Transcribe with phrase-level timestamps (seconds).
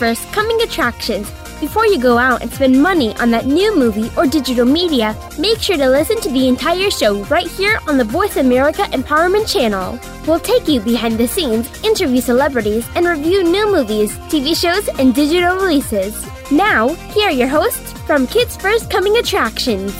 [0.00, 1.30] First Coming Attractions.
[1.60, 5.58] Before you go out and spend money on that new movie or digital media, make
[5.58, 10.00] sure to listen to the entire show right here on the Voice America Empowerment Channel.
[10.26, 15.14] We'll take you behind the scenes, interview celebrities, and review new movies, TV shows, and
[15.14, 16.26] digital releases.
[16.50, 19.92] Now, here are your hosts from Kids First Coming Attractions.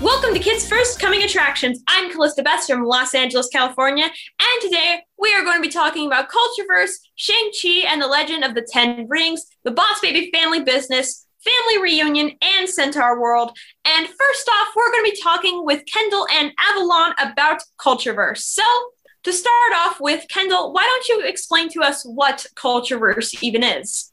[0.00, 1.82] Welcome to Kids First Coming Attractions.
[1.88, 6.06] I'm Calista Best from Los Angeles, California, and today we are going to be talking
[6.06, 11.26] about Cultureverse, Shang-Chi and the Legend of the Ten Rings, the Boss Baby Family Business,
[11.42, 13.56] Family Reunion, and Centaurworld.
[13.84, 18.38] And first off, we're going to be talking with Kendall and Avalon about Cultureverse.
[18.38, 18.62] So,
[19.24, 24.07] to start off with, Kendall, why don't you explain to us what Cultureverse even is?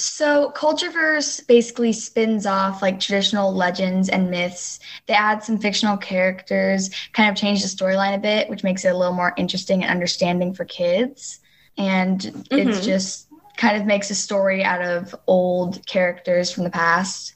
[0.00, 4.80] So, Cultureverse basically spins off like traditional legends and myths.
[5.06, 8.88] They add some fictional characters, kind of change the storyline a bit, which makes it
[8.88, 11.40] a little more interesting and understanding for kids.
[11.76, 12.68] And mm-hmm.
[12.68, 17.34] it's just kind of makes a story out of old characters from the past.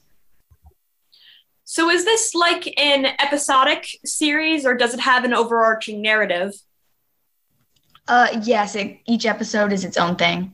[1.64, 6.53] So, is this like an episodic series or does it have an overarching narrative?
[8.08, 10.53] Uh, yes, it, each episode is its own thing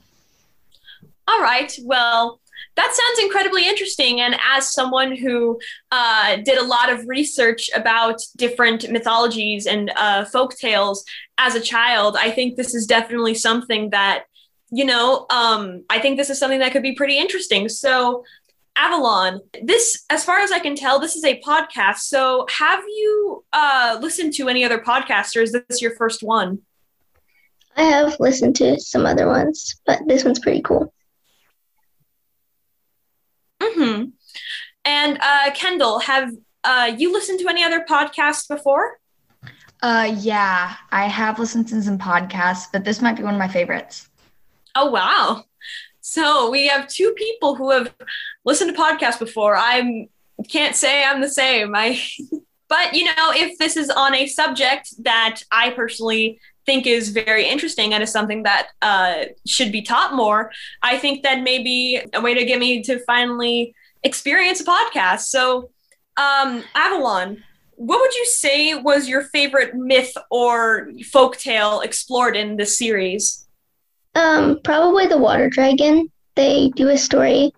[1.31, 2.41] all right, well,
[2.77, 4.21] that sounds incredibly interesting.
[4.21, 5.61] And as someone who
[5.93, 11.05] uh, did a lot of research about different mythologies and uh, folk tales
[11.39, 14.25] as a child, I think this is definitely something that,
[14.71, 17.69] you know, um, I think this is something that could be pretty interesting.
[17.69, 18.25] So,
[18.77, 21.99] Avalon, this, as far as I can tell, this is a podcast.
[21.99, 26.61] So, have you uh, listened to any other podcasts, or is this your first one?
[27.77, 30.93] I have listened to some other ones, but this one's pretty cool.
[33.61, 34.11] Mm-hmm.
[34.85, 36.31] And uh, Kendall, have
[36.65, 38.99] uh, you listened to any other podcasts before?
[39.83, 43.49] Uh, yeah, I have listened to some podcasts, but this might be one of my
[43.49, 44.09] favorites.
[44.75, 45.45] Oh wow!
[46.01, 47.95] So we have two people who have
[48.45, 49.57] listened to podcasts before.
[49.57, 50.09] I
[50.49, 51.75] can't say I'm the same.
[51.75, 52.01] I,
[52.69, 57.49] but you know, if this is on a subject that I personally think is very
[57.49, 62.01] interesting and is something that uh, should be taught more, I think that may be
[62.15, 65.23] a way to get me to finally experience a podcast.
[65.23, 65.71] So,
[66.17, 67.43] um, Avalon,
[67.75, 73.49] what would you say was your favorite myth or folk tale explored in this series?
[74.15, 76.09] Um, probably the water dragon.
[76.37, 77.51] They do a story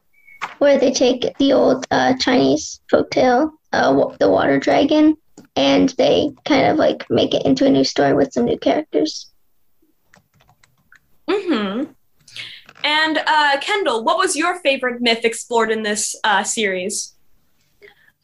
[0.56, 5.16] where they take the old uh, Chinese folk tale, uh, the water dragon,
[5.56, 9.30] and they kind of like make it into a new story with some new characters.
[11.28, 11.92] Mm hmm.
[12.84, 17.14] And uh, Kendall, what was your favorite myth explored in this uh, series?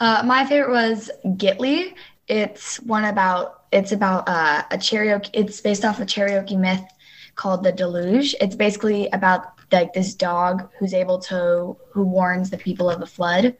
[0.00, 1.94] Uh, my favorite was Gitli.
[2.26, 5.30] It's one about it's about uh, a Cherokee.
[5.34, 6.82] It's based off a Cherokee myth
[7.34, 8.34] called the Deluge.
[8.40, 13.06] It's basically about like this dog who's able to who warns the people of the
[13.06, 13.56] flood.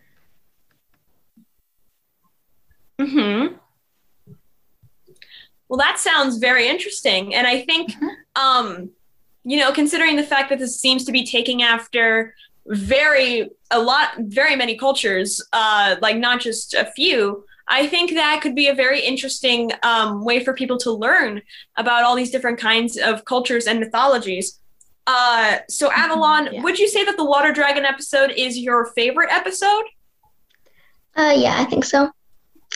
[3.01, 3.58] Hmm.
[5.69, 8.43] Well, that sounds very interesting, and I think, mm-hmm.
[8.43, 8.91] um,
[9.45, 12.35] you know, considering the fact that this seems to be taking after
[12.67, 17.45] very a lot, very many cultures, uh, like not just a few.
[17.71, 21.43] I think that could be a very interesting um, way for people to learn
[21.77, 24.59] about all these different kinds of cultures and mythologies.
[25.07, 26.01] Uh, so, mm-hmm.
[26.01, 26.63] Avalon, yeah.
[26.63, 29.85] would you say that the Water Dragon episode is your favorite episode?
[31.17, 32.11] Uh, yeah, I think so.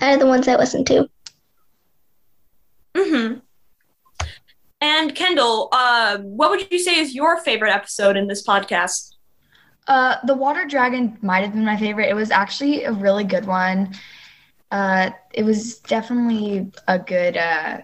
[0.00, 1.08] Out of the ones I listened to.
[2.94, 3.38] Mm-hmm.
[4.80, 9.14] And Kendall, uh, what would you say is your favorite episode in this podcast?
[9.86, 12.08] Uh, the Water Dragon might have been my favorite.
[12.08, 13.94] It was actually a really good one.
[14.70, 17.36] Uh, it was definitely a good.
[17.36, 17.82] Uh,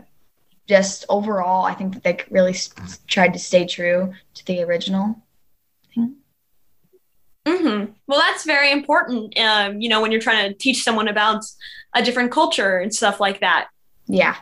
[0.67, 5.23] just overall, I think that they really s- tried to stay true to the original
[5.95, 6.17] thing.
[7.47, 7.93] Mm-hmm.
[8.07, 9.39] Well, that's very important.
[9.39, 11.45] Um, you know, when you're trying to teach someone about
[11.95, 13.69] a different culture and stuff like that.
[14.07, 14.37] Yeah.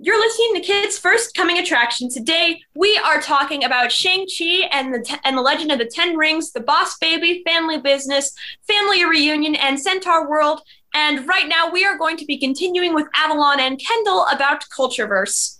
[0.00, 2.08] You're listening to Kids First Coming Attraction.
[2.08, 6.52] Today, we are talking about Shang-Chi and the, and the Legend of the Ten Rings,
[6.52, 8.32] the Boss Baby, Family Business,
[8.68, 10.60] Family Reunion, and Centaurworld.
[10.94, 15.58] And right now, we are going to be continuing with Avalon and Kendall about Cultureverse.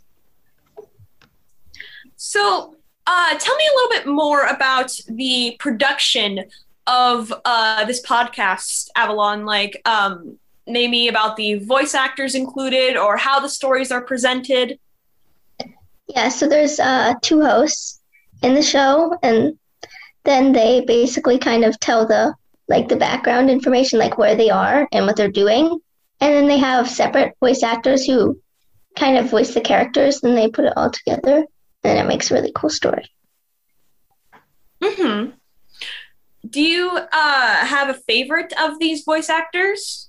[2.14, 2.76] So,
[3.08, 6.44] uh, tell me a little bit more about the production
[6.86, 9.44] of uh, this podcast, Avalon.
[9.44, 10.38] Like, um,
[10.68, 14.78] maybe about the voice actors included or how the stories are presented?
[16.06, 18.00] Yeah, so there's uh, two hosts
[18.42, 19.58] in the show, and
[20.24, 22.34] then they basically kind of tell the
[22.68, 25.80] like the background information, like where they are and what they're doing,
[26.20, 28.38] and then they have separate voice actors who
[28.96, 31.46] kind of voice the characters, and they put it all together,
[31.84, 33.10] and it makes a really cool story.
[34.82, 35.30] Mm-hmm.
[36.48, 40.07] Do you uh, have a favorite of these voice actors?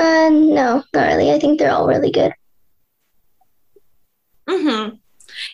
[0.00, 1.30] Uh, no, not really.
[1.30, 2.32] I think they're all really good.
[4.48, 4.96] Mm-hmm.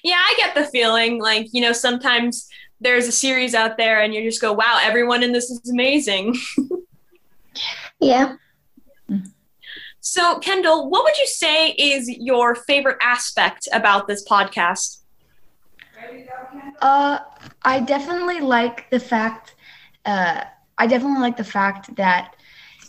[0.04, 2.48] Yeah, I get the feeling like, you know, sometimes
[2.81, 6.37] there's a series out there and you just go, wow, everyone in this is amazing.
[7.98, 8.37] Yeah.
[10.00, 15.00] So, Kendall, what would you say is your favorite aspect about this podcast?
[16.82, 17.20] Uh,
[17.62, 19.54] I definitely like the fact.
[20.04, 20.44] Uh,
[20.76, 22.37] I definitely like the fact that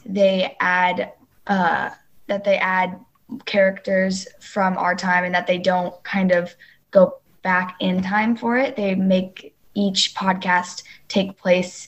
[0.05, 1.13] they add
[1.47, 1.89] uh,
[2.27, 2.99] that they add
[3.45, 6.55] characters from our time and that they don't kind of
[6.91, 8.75] go back in time for it.
[8.75, 11.87] They make each podcast take place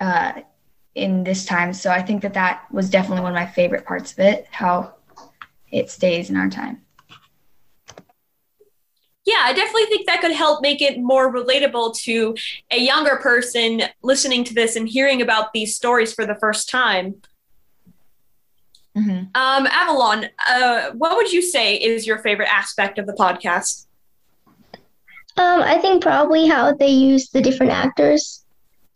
[0.00, 0.32] uh,
[0.94, 1.72] in this time.
[1.72, 4.94] So I think that that was definitely one of my favorite parts of it, how
[5.70, 6.82] it stays in our time.
[9.26, 12.36] Yeah, I definitely think that could help make it more relatable to
[12.70, 17.16] a younger person listening to this and hearing about these stories for the first time.
[18.96, 19.26] Mm-hmm.
[19.34, 23.86] Um, Avalon, uh, what would you say is your favorite aspect of the podcast?
[25.38, 28.44] Um, I think probably how they use the different actors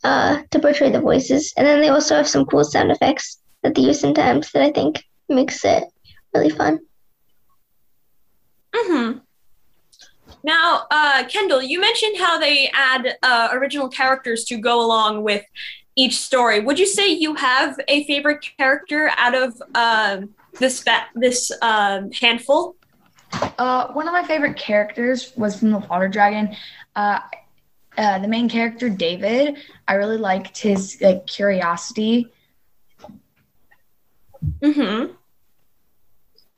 [0.03, 3.75] uh, to portray the voices, and then they also have some cool sound effects that
[3.75, 5.85] they use sometimes that I think makes it
[6.33, 6.81] really fun.
[8.75, 9.19] Mm-hmm.
[10.43, 15.45] Now, uh, Kendall, you mentioned how they add uh, original characters to go along with
[15.97, 16.61] each story.
[16.61, 20.23] Would you say you have a favorite character out of uh,
[20.59, 22.77] this fa- this um, handful?
[23.33, 26.57] Uh, one of my favorite characters was from the Water Dragon.
[26.97, 27.21] Uh,
[27.97, 29.59] uh, the main character, David.
[29.87, 32.29] I really liked his like curiosity.
[34.61, 35.13] Mm-hmm.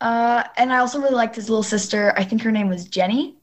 [0.00, 2.12] Uh, and I also really liked his little sister.
[2.17, 3.37] I think her name was Jenny.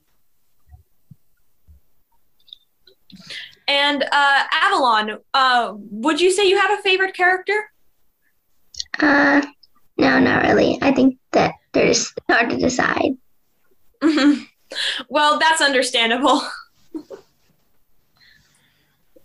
[3.70, 7.72] And uh, Avalon, uh, would you say you have a favorite character?
[9.00, 9.46] Uh,
[9.96, 10.80] no, not really.
[10.82, 13.16] I think that there's hard to decide.
[14.02, 14.44] Mm-hmm.
[15.10, 16.44] Well, that's understandable.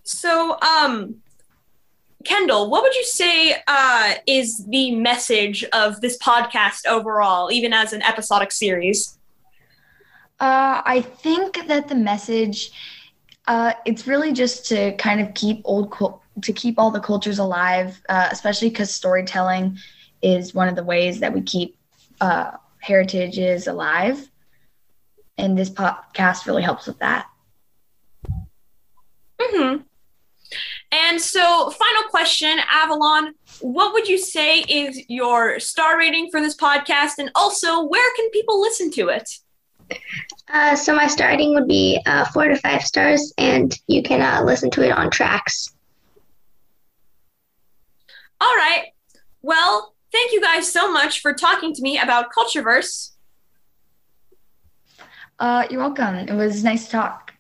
[0.03, 1.17] so, um,
[2.25, 7.93] Kendall, what would you say uh, is the message of this podcast overall, even as
[7.93, 9.19] an episodic series?
[10.41, 12.73] Uh, I think that the message,
[13.47, 15.95] uh, it's really just to kind of keep old,
[16.43, 19.79] to keep all the cultures alive, uh, especially because storytelling
[20.23, 21.77] is one of the ways that we keep
[22.21, 24.29] uh, heritages alive.
[25.37, 27.27] And this podcast really helps with that.
[29.41, 29.83] Mm-hmm.
[30.93, 36.57] And so, final question, Avalon, what would you say is your star rating for this
[36.57, 37.19] podcast?
[37.19, 39.29] And also, where can people listen to it?
[40.53, 44.45] Uh, so my starting would be uh, four to five stars, and you can uh,
[44.45, 45.75] listen to it on tracks.
[48.41, 48.87] All right.
[49.43, 53.11] Well, thank you guys so much for talking to me about Cultureverse.
[55.39, 56.15] Uh, you're welcome.
[56.15, 57.33] It was nice to talk.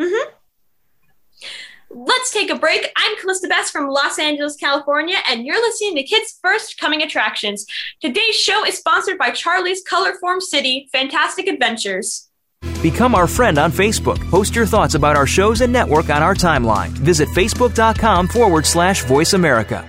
[0.00, 0.30] Mm-hmm.
[1.90, 2.90] Let's take a break.
[2.96, 7.64] I'm Calista Best from Los Angeles, California, and you're listening to Kids First Coming Attractions.
[8.02, 12.28] Today's show is sponsored by Charlie's Colorform City Fantastic Adventures.
[12.82, 14.18] Become our friend on Facebook.
[14.30, 16.90] Post your thoughts about our shows and network on our timeline.
[16.90, 19.88] Visit facebook.com forward slash voice America.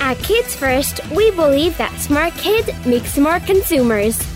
[0.00, 4.35] At Kids First, we believe that smart kids make smart consumers.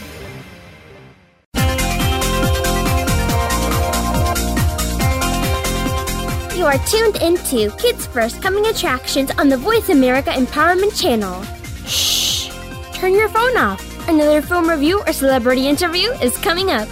[6.71, 11.43] Are tuned into Kids First Coming Attractions on the Voice America Empowerment Channel.
[11.85, 12.49] Shh!
[12.93, 14.07] Turn your phone off.
[14.07, 16.87] Another film review or celebrity interview is coming up.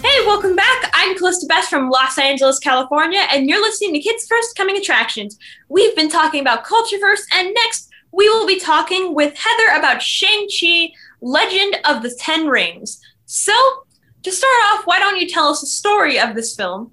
[0.00, 0.92] Hey, welcome back.
[0.94, 5.36] I'm Calista Best from Los Angeles, California, and you're listening to Kids First Coming Attractions.
[5.68, 10.92] We've been talking about Cultureverse, and next we will be talking with Heather about Shang-Chi,
[11.20, 13.00] Legend of the Ten Rings.
[13.26, 13.52] So,
[14.22, 16.92] to start off, why don't you tell us the story of this film?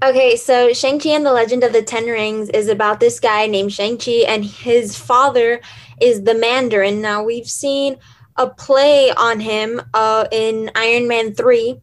[0.00, 3.72] Okay, so Shang-Chi and the Legend of the Ten Rings is about this guy named
[3.72, 5.60] Shang-Chi, and his father
[6.00, 7.00] is the Mandarin.
[7.00, 7.96] Now, we've seen
[8.36, 11.80] a play on him uh, in Iron Man 3.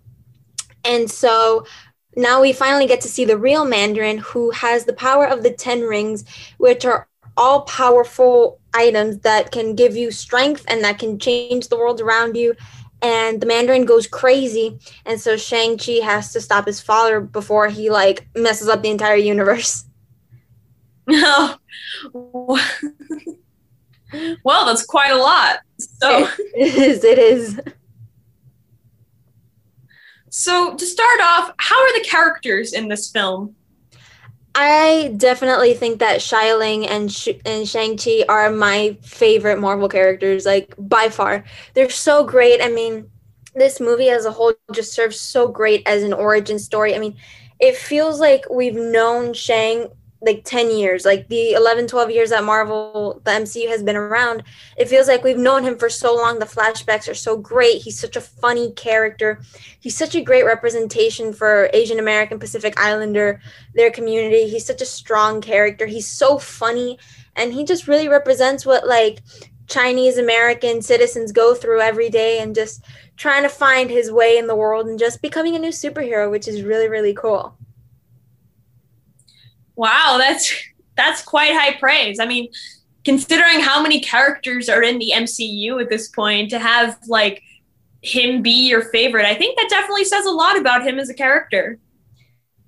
[0.85, 1.65] And so
[2.15, 5.51] now we finally get to see the real Mandarin who has the power of the
[5.51, 6.23] Ten Rings,
[6.57, 11.75] which are all powerful items that can give you strength and that can change the
[11.75, 12.55] world around you
[13.05, 17.67] and the Mandarin goes crazy, and so Shang Chi has to stop his father before
[17.67, 19.85] he like messes up the entire universe.
[21.07, 21.55] No.
[24.43, 25.59] well, that's quite a lot.
[25.77, 27.03] So it is.
[27.03, 27.59] It is.
[30.29, 33.55] So to start off, how are the characters in this film?
[34.57, 40.45] I definitely think that Xialing and Sh- and Shang Chi are my favorite Marvel characters,
[40.45, 41.43] like by far.
[41.73, 42.61] They're so great.
[42.61, 43.09] I mean,
[43.53, 46.95] this movie as a whole just serves so great as an origin story.
[46.95, 47.17] I mean,
[47.59, 49.89] it feels like we've known Shang
[50.21, 54.43] like 10 years like the 11 12 years that marvel the mcu has been around
[54.77, 56.39] it feels like we've known him for so long.
[56.39, 57.81] The flashbacks are so great.
[57.81, 59.41] He's such a funny character.
[59.79, 63.41] He's such a great representation for asian american pacific islander
[63.73, 64.47] their community.
[64.47, 65.85] He's such a strong character.
[65.85, 66.97] He's so funny
[67.35, 69.21] and he just really represents what like
[69.67, 72.85] chinese american citizens go through every day and just
[73.17, 76.47] trying to find his way in the world and just becoming a new superhero which
[76.47, 77.57] is really really cool
[79.75, 80.53] Wow, that's
[80.95, 82.19] that's quite high praise.
[82.19, 82.49] I mean,
[83.03, 87.43] considering how many characters are in the MCU at this point, to have like
[88.01, 91.13] him be your favorite, I think that definitely says a lot about him as a
[91.13, 91.79] character.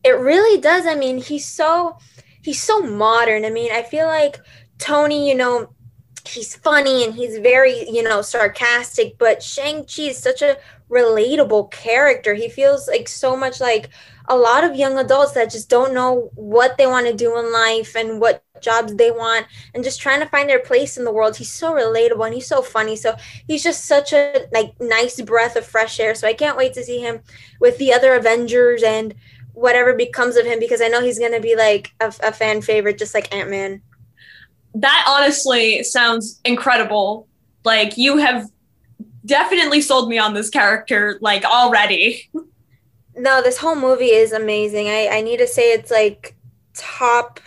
[0.04, 0.86] It really does.
[0.86, 1.98] I mean, he's so
[2.44, 3.46] he's so modern.
[3.46, 4.38] I mean, I feel like
[4.78, 5.70] Tony, you know,
[6.27, 10.57] he's funny and he's very, you know, sarcastic, but Shang-Chi is such a
[10.89, 12.34] relatable character.
[12.34, 13.89] He feels like so much like
[14.29, 17.51] a lot of young adults that just don't know what they want to do in
[17.51, 21.12] life and what jobs they want and just trying to find their place in the
[21.12, 21.38] world.
[21.38, 22.96] He's so relatable and he's so funny.
[22.96, 23.15] So
[23.48, 26.15] he's just such a like nice breath of fresh air.
[26.15, 27.22] So I can't wait to see him
[27.60, 29.15] with the other Avengers and
[29.53, 32.62] whatever becomes of him because I know he's going to be like a, a fan
[32.62, 33.81] favorite just like Ant-Man.
[34.81, 37.27] That honestly sounds incredible.
[37.63, 38.50] Like you have
[39.25, 42.29] definitely sold me on this character like already.
[43.15, 44.88] no, this whole movie is amazing.
[44.88, 46.36] I, I need to say it's like
[46.74, 47.39] top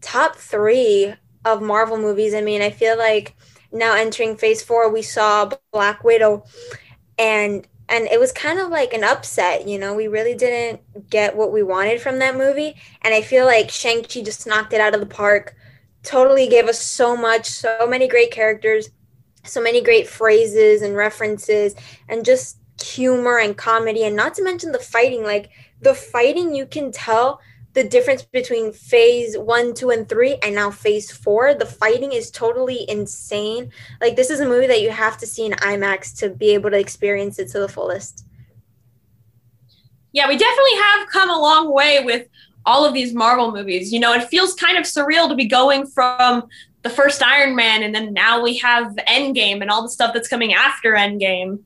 [0.00, 2.34] top three of Marvel movies.
[2.34, 3.34] I mean, I feel like
[3.72, 6.44] now entering phase four, we saw Black Widow
[7.18, 9.94] and and it was kind of like an upset, you know.
[9.94, 10.80] We really didn't
[11.10, 12.74] get what we wanted from that movie.
[13.02, 15.54] And I feel like Shang-Chi just knocked it out of the park.
[16.04, 18.90] Totally gave us so much, so many great characters,
[19.44, 21.74] so many great phrases and references,
[22.08, 25.48] and just humor and comedy and not to mention the fighting like
[25.80, 27.40] the fighting you can tell
[27.72, 31.54] the difference between phase one two and three and now phase four.
[31.54, 33.70] The fighting is totally insane.
[34.00, 36.70] Like this is a movie that you have to see in imax to be able
[36.70, 38.26] to experience it to the fullest.
[40.12, 42.28] Yeah we definitely have come a long way with
[42.66, 45.86] all of these marvel movies you know it feels kind of surreal to be going
[45.86, 46.44] from
[46.82, 50.28] the first iron man and then now we have endgame and all the stuff that's
[50.28, 51.58] coming after endgame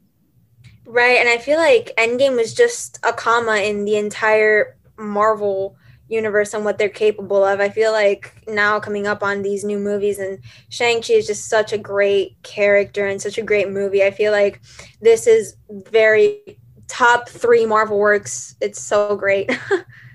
[0.88, 5.76] Right, and I feel like Endgame was just a comma in the entire Marvel
[6.08, 7.60] universe and what they're capable of.
[7.60, 10.38] I feel like now coming up on these new movies and
[10.70, 14.02] Shang-Chi is just such a great character and such a great movie.
[14.02, 14.62] I feel like
[15.02, 18.56] this is very top 3 Marvel works.
[18.62, 19.50] It's so great.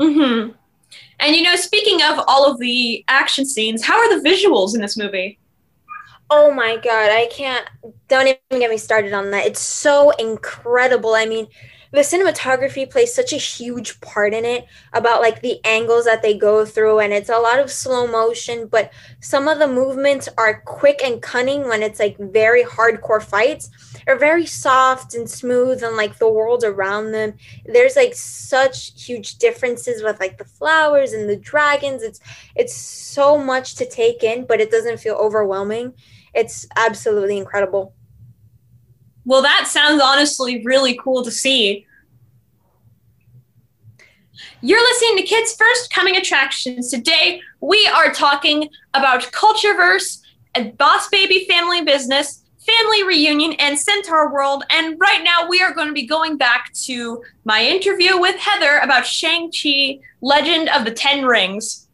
[0.00, 0.54] mhm.
[1.18, 4.80] And you know, speaking of all of the action scenes, how are the visuals in
[4.80, 5.38] this movie?
[6.28, 7.66] Oh my god, I can't
[8.08, 9.46] don't even get me started on that.
[9.46, 11.14] It's so incredible.
[11.14, 11.46] I mean,
[11.92, 16.36] the cinematography plays such a huge part in it about like the angles that they
[16.36, 20.62] go through and it's a lot of slow motion but some of the movements are
[20.62, 23.70] quick and cunning when it's like very hardcore fights.
[24.06, 27.34] Are very soft and smooth and like the world around them.
[27.64, 32.02] There's like such huge differences with like the flowers and the dragons.
[32.04, 32.20] It's
[32.54, 35.94] it's so much to take in but it doesn't feel overwhelming.
[36.34, 37.95] It's absolutely incredible
[39.26, 41.86] well, that sounds honestly really cool to see.
[44.62, 46.90] You're listening to Kids First Coming Attractions.
[46.90, 50.22] Today, we are talking about Cultureverse,
[50.56, 54.62] and Boss Baby Family Business, Family Reunion, and Centaurworld.
[54.70, 58.78] And right now, we are going to be going back to my interview with Heather
[58.78, 61.88] about Shang-Chi, Legend of the Ten Rings.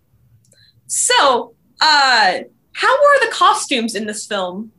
[0.86, 2.38] So, uh,
[2.74, 4.70] how were the costumes in this film?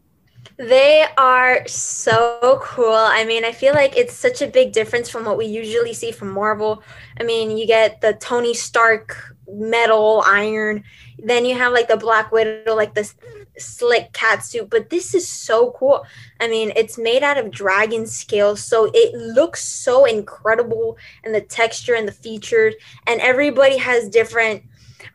[0.68, 2.94] They are so cool.
[2.94, 6.12] I mean, I feel like it's such a big difference from what we usually see
[6.12, 6.82] from Marvel.
[7.20, 10.86] I mean, you get the Tony Stark metal iron,
[11.20, 13.16] then you have like the Black Widow, like this
[13.58, 16.06] slick cat suit, but this is so cool.
[16.40, 21.42] I mean, it's made out of dragon scales, so it looks so incredible and the
[21.42, 22.74] texture and the features,
[23.06, 24.64] and everybody has different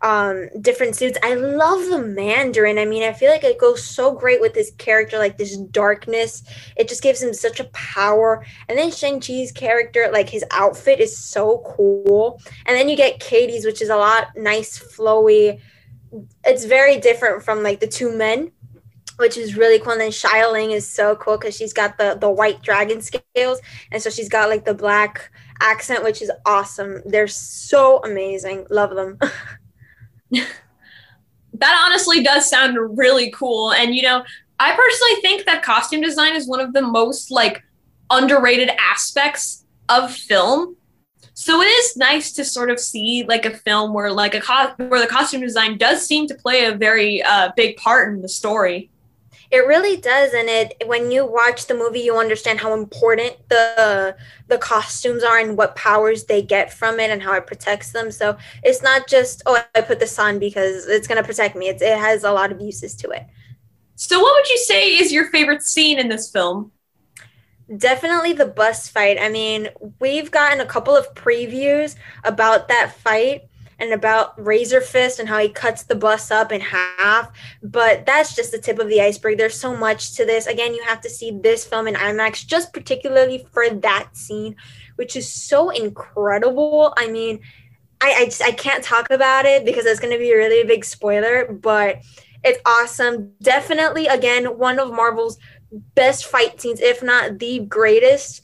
[0.02, 1.18] um different suits.
[1.22, 2.78] I love the Mandarin.
[2.78, 6.42] I mean, I feel like it goes so great with this character, like this darkness.
[6.76, 8.44] It just gives him such a power.
[8.68, 12.40] And then Shang-Chi's character, like his outfit is so cool.
[12.66, 15.60] And then you get Katie's, which is a lot nice, flowy.
[16.44, 18.52] It's very different from like the two men
[19.18, 19.92] which is really cool.
[19.92, 24.02] And then Xialing is so cool because she's got the the white dragon scales, and
[24.02, 25.30] so she's got like the black
[25.60, 27.02] accent, which is awesome.
[27.04, 28.66] They're so amazing.
[28.70, 29.18] Love them.
[30.30, 33.72] that honestly does sound really cool.
[33.72, 34.24] And you know,
[34.58, 37.62] I personally think that costume design is one of the most like
[38.10, 40.76] underrated aspects of film.
[41.34, 44.74] So it is nice to sort of see like a film where like a co-
[44.76, 48.28] where the costume design does seem to play a very uh, big part in the
[48.28, 48.90] story.
[49.50, 54.14] It really does, and it when you watch the movie, you understand how important the
[54.46, 58.10] the costumes are and what powers they get from it and how it protects them.
[58.10, 61.68] So it's not just oh, I put this on because it's gonna protect me.
[61.68, 63.26] It's, it has a lot of uses to it.
[63.96, 66.70] So, what would you say is your favorite scene in this film?
[67.74, 69.18] Definitely the bus fight.
[69.20, 69.68] I mean,
[69.98, 73.47] we've gotten a couple of previews about that fight
[73.78, 77.30] and about Razor Fist and how he cuts the bus up in half.
[77.62, 79.38] But that's just the tip of the iceberg.
[79.38, 80.46] There's so much to this.
[80.46, 84.56] Again, you have to see this film in IMAX just particularly for that scene,
[84.96, 86.92] which is so incredible.
[86.96, 87.40] I mean,
[88.00, 90.66] I I, just, I can't talk about it because it's going to be a really
[90.66, 91.98] big spoiler, but
[92.44, 93.32] it's awesome.
[93.42, 95.38] Definitely, again, one of Marvel's
[95.94, 98.42] best fight scenes, if not the greatest,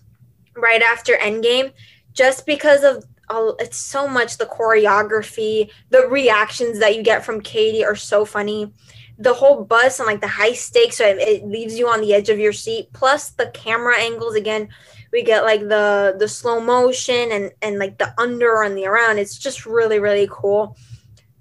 [0.56, 1.72] right after Endgame,
[2.12, 7.84] just because of it's so much the choreography, the reactions that you get from Katie
[7.84, 8.72] are so funny.
[9.18, 12.14] The whole bus and like the high stakes, so it, it leaves you on the
[12.14, 12.88] edge of your seat.
[12.92, 14.68] Plus the camera angles again,
[15.12, 19.18] we get like the the slow motion and and like the under and the around.
[19.18, 20.76] It's just really really cool.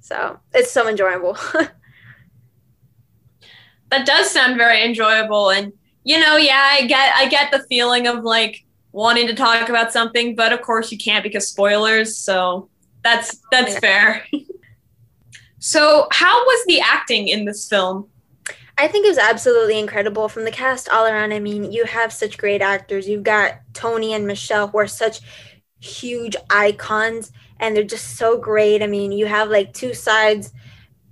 [0.01, 1.33] So it's so enjoyable.
[3.89, 8.05] that does sound very enjoyable, and you know, yeah, I get I get the feeling
[8.05, 8.62] of like
[8.93, 12.15] wanting to talk about something, but of course you can't because spoilers.
[12.15, 12.69] So
[13.03, 14.25] that's that's fair.
[15.59, 18.07] so how was the acting in this film?
[18.77, 21.31] I think it was absolutely incredible from the cast all around.
[21.31, 23.07] I mean, you have such great actors.
[23.07, 25.19] You've got Tony and Michelle who are such
[25.79, 28.81] huge icons and they're just so great.
[28.81, 30.53] I mean, you have like two sides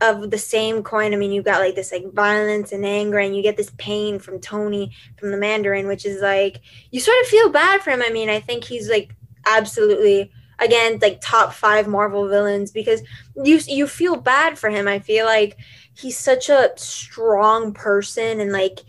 [0.01, 1.13] of the same coin.
[1.13, 4.19] I mean, you've got like this like violence and anger, and you get this pain
[4.19, 6.59] from Tony from the Mandarin, which is like
[6.91, 8.01] you sort of feel bad for him.
[8.01, 13.01] I mean, I think he's like absolutely again like top five Marvel villains because
[13.43, 14.87] you you feel bad for him.
[14.87, 15.57] I feel like
[15.93, 18.79] he's such a strong person and like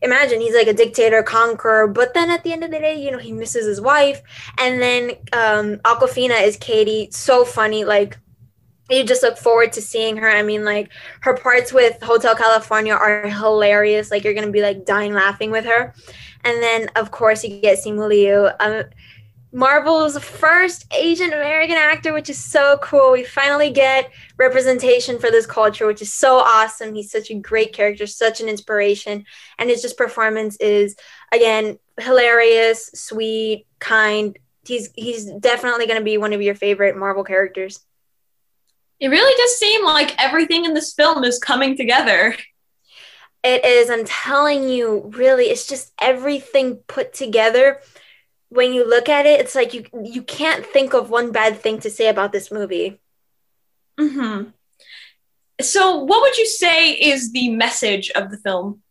[0.00, 3.10] imagine he's like a dictator conqueror but then at the end of the day you
[3.10, 4.20] know he misses his wife
[4.58, 8.18] and then um Awkwafina is katie so funny like
[8.90, 10.28] you just look forward to seeing her.
[10.28, 10.90] I mean, like
[11.20, 14.10] her parts with Hotel California are hilarious.
[14.10, 15.94] Like you're gonna be like dying laughing with her.
[16.44, 18.84] And then of course you get Simu Liu, um,
[19.54, 23.12] Marvel's first Asian American actor, which is so cool.
[23.12, 26.94] We finally get representation for this culture, which is so awesome.
[26.94, 29.26] He's such a great character, such an inspiration,
[29.58, 30.96] and his just performance is
[31.32, 34.38] again hilarious, sweet, kind.
[34.66, 37.78] He's he's definitely to be one of your favorite Marvel characters
[39.02, 42.36] it really does seem like everything in this film is coming together.
[43.44, 43.90] It is.
[43.90, 47.80] I'm telling you, really, it's just everything put together.
[48.50, 51.80] When you look at it, it's like you you can't think of one bad thing
[51.80, 53.00] to say about this movie.
[53.98, 54.52] hmm
[55.60, 58.81] So, what would you say is the message of the film?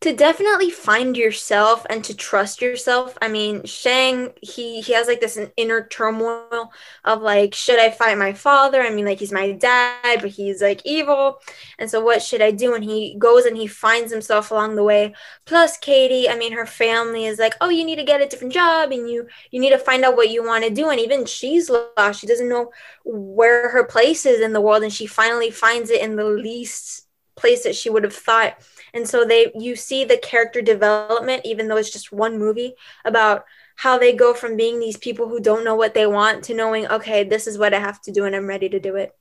[0.00, 3.18] To definitely find yourself and to trust yourself.
[3.20, 6.70] I mean, Shang, he he has like this inner turmoil
[7.04, 8.80] of like, should I fight my father?
[8.80, 11.40] I mean, like he's my dad, but he's like evil.
[11.80, 12.74] And so what should I do?
[12.74, 15.14] And he goes and he finds himself along the way.
[15.46, 18.52] Plus Katie, I mean, her family is like, oh, you need to get a different
[18.52, 20.90] job and you you need to find out what you want to do.
[20.90, 22.20] And even she's lost.
[22.20, 22.70] She doesn't know
[23.04, 24.84] where her place is in the world.
[24.84, 28.58] And she finally finds it in the least place that she would have thought
[28.94, 32.74] and so they you see the character development even though it's just one movie
[33.04, 33.44] about
[33.76, 36.86] how they go from being these people who don't know what they want to knowing
[36.88, 39.12] okay this is what i have to do and i'm ready to do it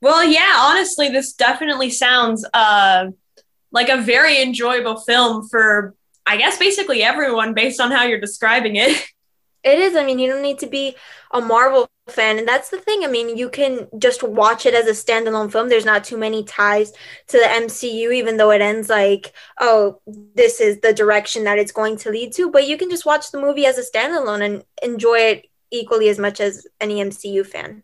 [0.00, 3.06] well yeah honestly this definitely sounds uh
[3.72, 8.76] like a very enjoyable film for i guess basically everyone based on how you're describing
[8.76, 9.06] it
[9.66, 9.96] It is.
[9.96, 10.94] I mean, you don't need to be
[11.32, 12.38] a Marvel fan.
[12.38, 13.04] And that's the thing.
[13.04, 15.68] I mean, you can just watch it as a standalone film.
[15.68, 16.92] There's not too many ties
[17.28, 21.72] to the MCU, even though it ends like, oh, this is the direction that it's
[21.72, 22.50] going to lead to.
[22.50, 26.18] But you can just watch the movie as a standalone and enjoy it equally as
[26.18, 27.82] much as any MCU fan.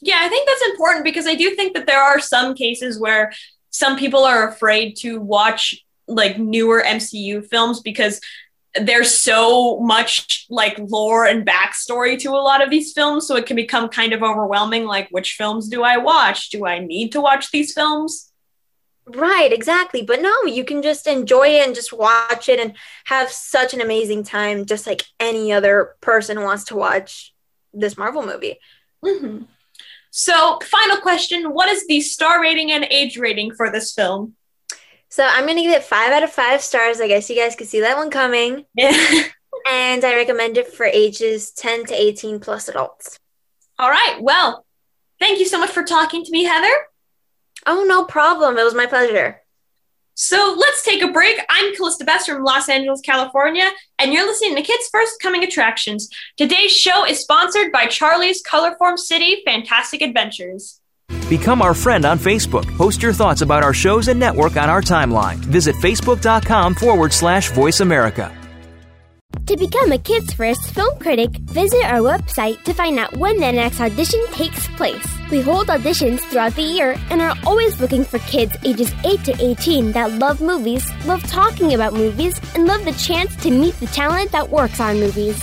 [0.00, 3.32] Yeah, I think that's important because I do think that there are some cases where
[3.70, 8.20] some people are afraid to watch like newer MCU films because
[8.80, 13.46] there's so much like lore and backstory to a lot of these films so it
[13.46, 16.50] can become kind of overwhelming like which films do i watch?
[16.50, 18.32] Do i need to watch these films?
[19.06, 23.30] Right exactly but no you can just enjoy it and just watch it and have
[23.30, 27.34] such an amazing time just like any other person wants to watch
[27.74, 28.58] this marvel movie.
[29.04, 29.44] Mm-hmm.
[30.10, 34.36] so final question what is the star rating and age rating for this film
[35.12, 36.98] so I'm gonna give it five out of five stars.
[36.98, 38.64] I guess you guys could see that one coming.
[38.74, 39.24] Yeah.
[39.70, 43.18] and I recommend it for ages 10 to 18 plus adults.
[43.78, 44.16] All right.
[44.20, 44.64] Well,
[45.20, 46.74] thank you so much for talking to me, Heather.
[47.66, 48.56] Oh, no problem.
[48.56, 49.42] It was my pleasure.
[50.14, 51.38] So let's take a break.
[51.48, 56.08] I'm Calista Best from Los Angeles, California, and you're listening to Kids First Coming Attractions.
[56.38, 60.80] Today's show is sponsored by Charlie's Colorform City Fantastic Adventures.
[61.28, 62.66] Become our friend on Facebook.
[62.76, 65.36] Post your thoughts about our shows and network on our timeline.
[65.36, 68.36] Visit facebook.com forward slash voice America.
[69.46, 73.50] To become a Kids First film critic, visit our website to find out when the
[73.50, 75.04] next audition takes place.
[75.30, 79.44] We hold auditions throughout the year and are always looking for kids ages 8 to
[79.44, 83.86] 18 that love movies, love talking about movies, and love the chance to meet the
[83.86, 85.42] talent that works on movies.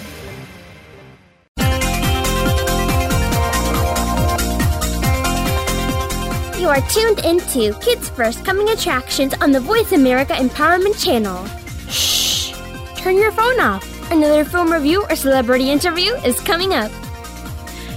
[6.71, 11.45] Are tuned into Kids First Coming Attractions on the Voice America Empowerment Channel.
[11.89, 12.53] Shh!
[12.95, 14.09] Turn your phone off.
[14.09, 16.89] Another film review or celebrity interview is coming up.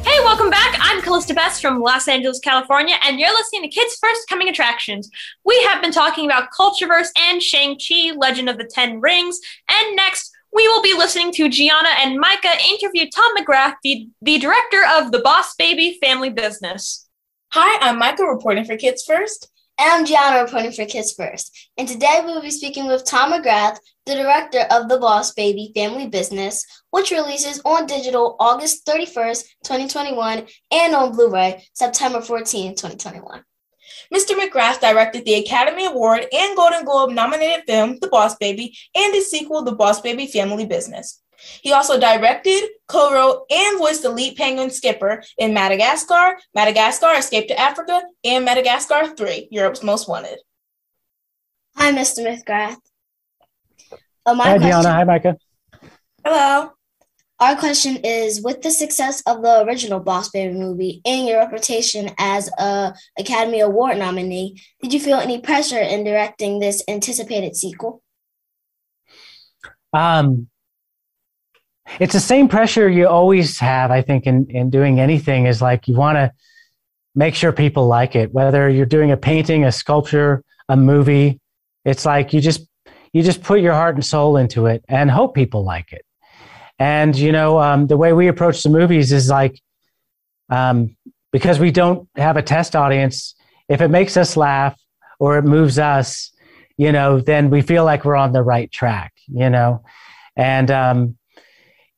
[0.05, 0.77] Hey, welcome back.
[0.81, 5.09] I'm Calista Best from Los Angeles, California, and you're listening to Kids First Coming Attractions.
[5.45, 9.39] We have been talking about Cultureverse and Shang-Chi, Legend of the Ten Rings,
[9.71, 14.39] and next we will be listening to Giana and Maica interview Tom McGrath, the, the
[14.39, 17.04] director of The Boss Baby Family Business.
[17.57, 19.49] Hi, I'm Michael reporting for Kids First.
[19.79, 21.71] And I'm Giana reporting for Kids First.
[21.79, 25.71] And today we will be speaking with Tom McGrath, the director of The Boss Baby
[25.73, 32.75] Family Business, which releases on digital August 31st, 2021, and on Blu ray September 14th,
[32.77, 33.45] 2021.
[34.13, 34.31] Mr.
[34.37, 39.31] McGrath directed the Academy Award and Golden Globe nominated film The Boss Baby and its
[39.31, 41.23] sequel, The Boss Baby Family Business.
[41.63, 47.49] He also directed, co wrote, and voiced the lead penguin skipper in Madagascar, Madagascar Escape
[47.49, 50.39] to Africa, and Madagascar 3, Europe's Most Wanted.
[51.77, 52.25] Hi, Mr.
[52.25, 52.77] McGrath.
[54.27, 54.93] Uh, Hi, question, Giana.
[54.93, 55.37] Hi, Maica.
[56.25, 56.71] Hello.
[57.41, 62.11] Our question is With the success of the original Boss Baby movie and your reputation
[62.17, 68.03] as a Academy Award nominee, did you feel any pressure in directing this anticipated sequel?
[69.93, 70.49] Um,
[72.01, 75.87] it's the same pressure you always have, I think, in, in doing anything is like
[75.87, 76.33] you want to
[77.15, 81.41] make sure people like it, whether you're doing a painting, a sculpture, a movie.
[81.85, 82.67] It's like you just
[83.13, 86.05] you just put your heart and soul into it and hope people like it.
[86.79, 89.61] And you know, um, the way we approach the movies is like
[90.51, 90.97] um,
[91.31, 93.35] because we don't have a test audience.
[93.69, 94.79] If it makes us laugh
[95.19, 96.33] or it moves us,
[96.77, 99.13] you know, then we feel like we're on the right track.
[99.29, 99.85] You know,
[100.37, 101.17] and um,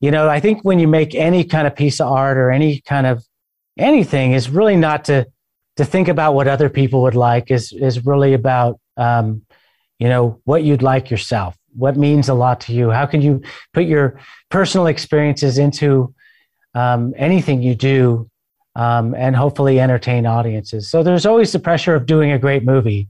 [0.00, 2.80] you know, I think when you make any kind of piece of art or any
[2.80, 3.24] kind of
[3.78, 5.26] anything, is really not to
[5.76, 7.50] to think about what other people would like.
[7.50, 9.42] is is really about um,
[9.98, 11.56] you know what you'd like yourself.
[11.74, 12.90] What means a lot to you?
[12.90, 14.18] How can you put your
[14.50, 16.14] personal experiences into
[16.74, 18.30] um, anything you do
[18.74, 20.88] um, and hopefully entertain audiences?
[20.88, 23.08] So there's always the pressure of doing a great movie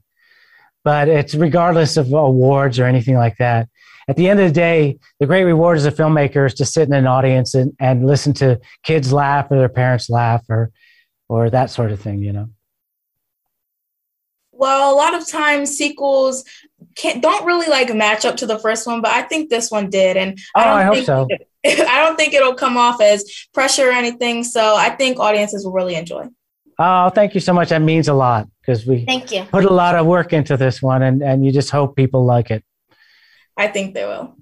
[0.87, 3.69] but it's regardless of awards or anything like that
[4.09, 6.89] at the end of the day the great reward as a filmmaker is to sit
[6.89, 10.71] in an audience and, and listen to kids laugh or their parents laugh or
[11.29, 12.49] or that sort of thing you know
[14.59, 16.45] well, a lot of times sequels
[16.95, 19.91] can't don't really like match up to the first one, but I think this one
[19.91, 21.27] did, and oh, I, don't I hope think so.
[21.63, 24.45] It, I don't think it'll come off as pressure or anything.
[24.45, 26.27] So I think audiences will really enjoy.
[26.79, 27.71] Oh, thank you so much.
[27.71, 30.83] That means a lot because we thank you put a lot of work into this
[30.83, 32.65] one, and and you just hope people like it.
[33.57, 34.37] I think they will.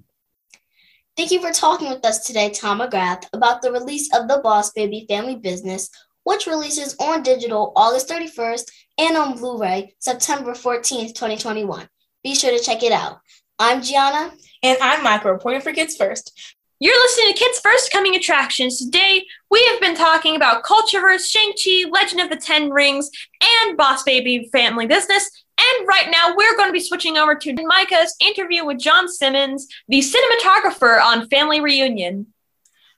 [1.15, 4.71] Thank you for talking with us today, Tom McGrath, about the release of the Boss
[4.71, 5.89] Baby Family Business,
[6.23, 11.87] which releases on digital August 31st and on Blu ray September 14th, 2021.
[12.23, 13.19] Be sure to check it out.
[13.59, 14.31] I'm Giana.
[14.61, 16.55] And I'm Michael, reporting for Kids First.
[16.79, 18.79] You're listening to Kids First Coming Attractions.
[18.79, 23.09] Today, we have been talking about Cultureverse, Shang-Chi, Legend of the Ten Rings,
[23.41, 25.44] and Boss Baby Family Business.
[25.57, 29.67] And right now, we're going to be switching over to Maica's interview with John Simmons,
[29.87, 32.27] the cinematographer on Family Reunion.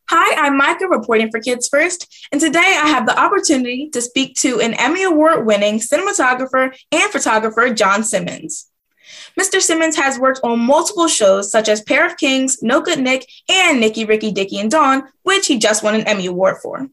[0.10, 4.36] Hi, I'm Maica reporting for Kids First, and today I have the opportunity to speak
[4.38, 8.72] to an Emmy Award winning cinematographer and photographer, John Simmons.
[9.40, 9.62] Mr.
[9.62, 13.80] Simmons has worked on multiple shows such as Pair of Kings, No Good Nick, and
[13.80, 16.88] Nicky, Ricky, Dicky, and Dawn, which he just won an Emmy Award for.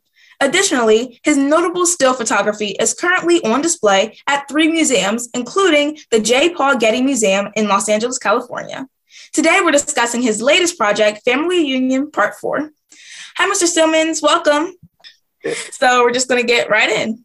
[0.44, 6.50] Additionally, his notable still photography is currently on display at three museums, including the J.
[6.50, 8.86] Paul Getty Museum in Los Angeles, California.
[9.32, 12.70] Today, we're discussing his latest project, Family Reunion Part 4.
[13.38, 13.66] Hi, Mr.
[13.66, 14.20] Simmons.
[14.20, 14.74] Welcome.
[15.70, 17.24] So we're just going to get right in.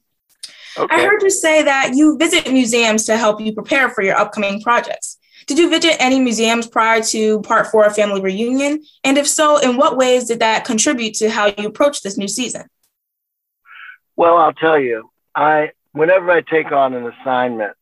[0.77, 0.95] Okay.
[0.95, 4.61] I heard you say that you visit museums to help you prepare for your upcoming
[4.61, 5.17] projects.
[5.45, 8.81] Did you visit any museums prior to Part 4 of Family Reunion?
[9.03, 12.29] And if so, in what ways did that contribute to how you approach this new
[12.29, 12.63] season?
[14.19, 17.75] Well, I'll tell you, I whenever I take on an assignment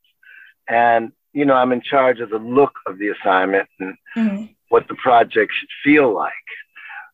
[0.70, 4.46] and you know, I'm in charge of the look of the assignment and mm-hmm.
[4.70, 6.34] what the project should feel like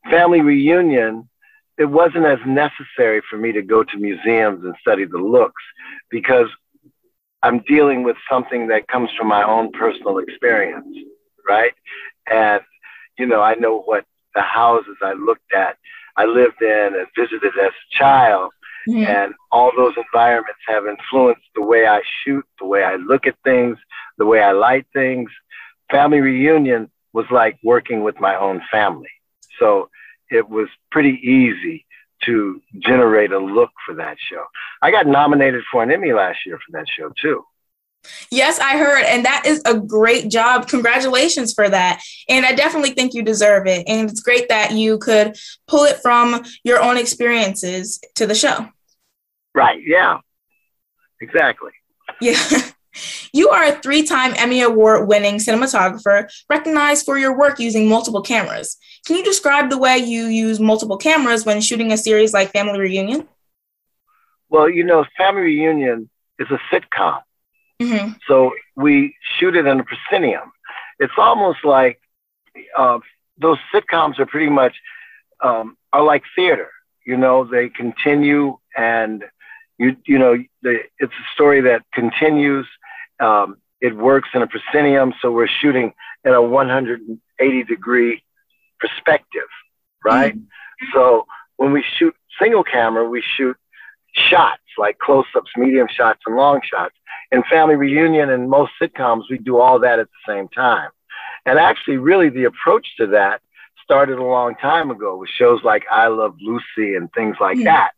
[0.10, 1.30] family reunion,
[1.78, 5.64] it wasn't as necessary for me to go to museums and study the looks
[6.10, 6.48] because
[7.42, 10.88] I'm dealing with something that comes from my own personal experience,
[11.48, 11.74] right?
[12.32, 12.62] And,
[13.18, 14.06] you know, I know what
[14.36, 15.78] the houses I looked at,
[16.16, 18.52] I lived in and visited as a child.
[18.90, 19.06] Mm-hmm.
[19.06, 23.36] And all those environments have influenced the way I shoot, the way I look at
[23.44, 23.78] things,
[24.18, 25.30] the way I light things.
[25.92, 29.10] Family reunion was like working with my own family.
[29.60, 29.90] So
[30.30, 31.86] it was pretty easy
[32.26, 34.44] to generate a look for that show.
[34.82, 37.44] I got nominated for an Emmy last year for that show too.
[38.32, 40.68] Yes, I heard, and that is a great job.
[40.68, 42.02] Congratulations for that.
[42.30, 43.88] And I definitely think you deserve it.
[43.88, 45.36] And it's great that you could
[45.68, 48.68] pull it from your own experiences to the show.
[49.56, 49.82] Right.
[49.86, 50.20] Yeah.
[51.22, 51.72] Exactly.
[52.22, 52.40] Yeah.
[53.34, 58.22] You are a three time Emmy Award winning cinematographer recognized for your work using multiple
[58.22, 58.78] cameras.
[59.06, 62.80] Can you describe the way you use multiple cameras when shooting a series like Family
[62.80, 63.28] Reunion?
[64.50, 67.22] Well, you know, Family Reunion is a sitcom.
[67.84, 68.12] Mm-hmm.
[68.28, 70.52] So we shoot it in a proscenium.
[71.00, 72.00] It's almost like
[72.78, 73.00] uh,
[73.38, 74.76] those sitcoms are pretty much
[75.44, 76.70] um, are like theater.
[77.06, 79.24] You know, they continue and
[79.78, 82.68] you you know the, it's a story that continues.
[83.20, 85.94] Um, it works in a proscenium, so we're shooting
[86.24, 88.24] in a 180 degree
[88.80, 89.50] perspective,
[90.06, 90.36] right?
[90.36, 90.86] Mm-hmm.
[90.94, 91.26] So
[91.58, 93.58] when we shoot single camera, we shoot
[94.14, 96.96] shots like close ups, medium shots, and long shots.
[97.32, 100.90] In Family Reunion and most sitcoms, we do all that at the same time.
[101.46, 103.42] And actually, really, the approach to that
[103.84, 107.66] started a long time ago with shows like I Love Lucy and things like mm.
[107.66, 107.92] that,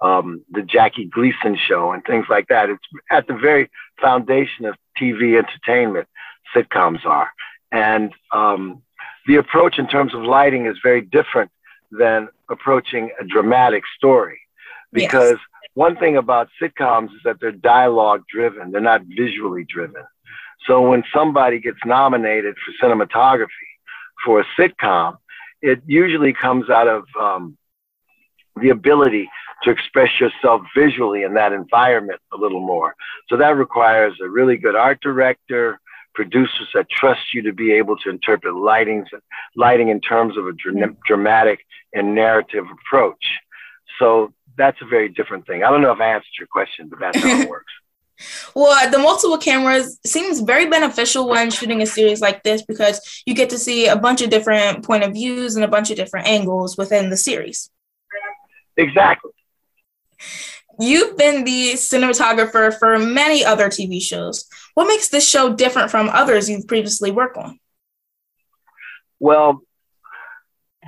[0.00, 2.68] um, the Jackie Gleason show and things like that.
[2.68, 6.08] It's at the very foundation of TV entertainment,
[6.54, 7.30] sitcoms are.
[7.72, 8.82] And um,
[9.26, 11.50] the approach in terms of lighting is very different
[11.90, 14.40] than approaching a dramatic story
[14.92, 15.40] because yes.
[15.74, 20.02] One thing about sitcoms is that they're dialogue driven, they're not visually driven.
[20.66, 23.48] So when somebody gets nominated for cinematography
[24.24, 25.16] for a sitcom,
[25.62, 27.56] it usually comes out of um,
[28.60, 29.28] the ability
[29.62, 32.94] to express yourself visually in that environment a little more.
[33.28, 35.80] So that requires a really good art director,
[36.14, 39.06] producers that trust you to be able to interpret lightings,
[39.54, 41.60] lighting in terms of a dr- dramatic
[41.94, 43.24] and narrative approach.
[43.98, 45.62] So that's a very different thing.
[45.62, 47.72] I don't know if I answered your question, but that's how it works.
[48.54, 53.34] Well, the multiple cameras seems very beneficial when shooting a series like this because you
[53.34, 56.26] get to see a bunch of different point of views and a bunch of different
[56.26, 57.70] angles within the series.
[58.76, 59.30] Exactly.
[60.78, 64.46] You've been the cinematographer for many other TV shows.
[64.74, 67.58] What makes this show different from others you've previously worked on?
[69.18, 69.60] Well,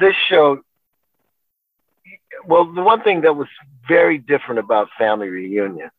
[0.00, 0.62] this show,
[2.46, 3.48] well, the one thing that was
[3.88, 5.90] very different about Family Reunion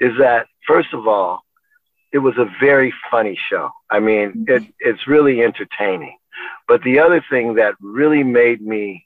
[0.00, 1.42] is that first of all,
[2.12, 3.70] it was a very funny show.
[3.90, 4.64] I mean, mm-hmm.
[4.64, 6.16] it, it's really entertaining.
[6.66, 9.04] But the other thing that really made me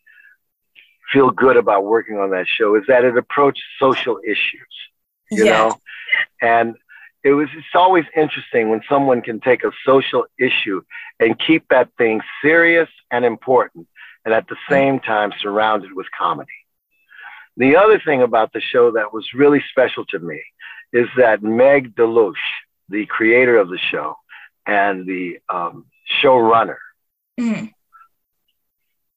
[1.13, 4.75] feel good about working on that show is that it approached social issues,
[5.31, 5.51] you yes.
[5.51, 5.81] know?
[6.41, 6.77] And
[7.25, 10.83] it was it's always interesting when someone can take a social issue
[11.21, 13.87] and keep that thing serious and important
[14.25, 14.73] and at the mm-hmm.
[14.73, 16.51] same time surrounded with comedy.
[17.57, 20.43] The other thing about the show that was really special to me
[20.93, 22.35] is that Meg DeLoatch,
[22.89, 24.17] the creator of the show
[24.67, 25.87] and the um,
[26.23, 26.77] showrunner,
[27.39, 27.67] mm-hmm.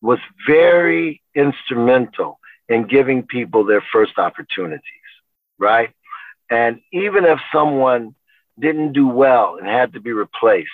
[0.02, 4.82] was very instrumental in giving people their first opportunities,
[5.58, 5.92] right?
[6.50, 8.16] And even if someone
[8.60, 10.70] didn't do well and had to be replaced,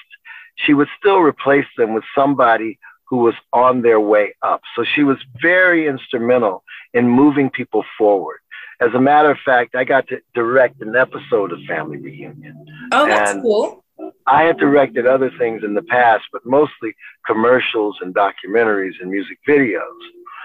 [0.56, 2.80] she would still replace them with somebody
[3.12, 4.62] who was on their way up.
[4.74, 8.40] So she was very instrumental in moving people forward.
[8.80, 12.66] As a matter of fact, I got to direct an episode of Family Reunion.
[12.94, 13.84] Oh, that's and cool.
[14.26, 16.96] I had directed other things in the past, but mostly
[17.28, 19.82] commercials and documentaries and music videos.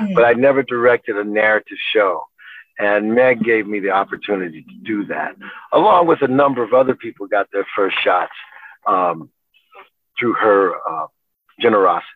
[0.01, 0.15] Mm-hmm.
[0.15, 2.25] But I never directed a narrative show.
[2.81, 5.37] And Meg gave me the opportunity to do that,
[5.73, 8.35] along with a number of other people got their first shots
[8.89, 9.31] um,
[10.19, 11.07] through her uh,
[11.61, 12.11] generosity.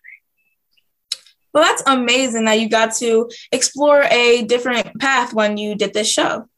[1.52, 6.10] Well, that's amazing that you got to explore a different path when you did this
[6.10, 6.48] show.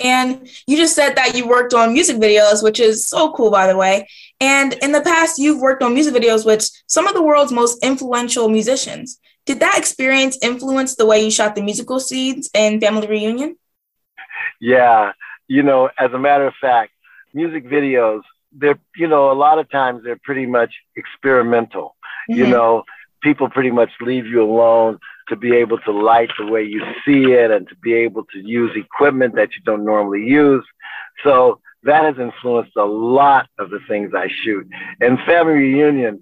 [0.00, 3.66] And you just said that you worked on music videos, which is so cool, by
[3.66, 4.08] the way.
[4.40, 7.82] And in the past, you've worked on music videos with some of the world's most
[7.84, 9.18] influential musicians.
[9.44, 13.56] Did that experience influence the way you shot the musical scenes in Family Reunion?
[14.60, 15.12] Yeah.
[15.48, 16.92] You know, as a matter of fact,
[17.34, 21.96] music videos, they're, you know, a lot of times they're pretty much experimental.
[22.30, 22.38] Mm-hmm.
[22.38, 22.84] You know,
[23.22, 27.32] people pretty much leave you alone to be able to light the way you see
[27.32, 30.64] it and to be able to use equipment that you don't normally use.
[31.24, 34.66] So that has influenced a lot of the things I shoot.
[35.00, 36.20] And Family Reunion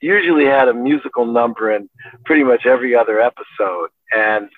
[0.00, 1.88] usually had a musical number in
[2.24, 3.90] pretty much every other episode.
[4.12, 4.48] And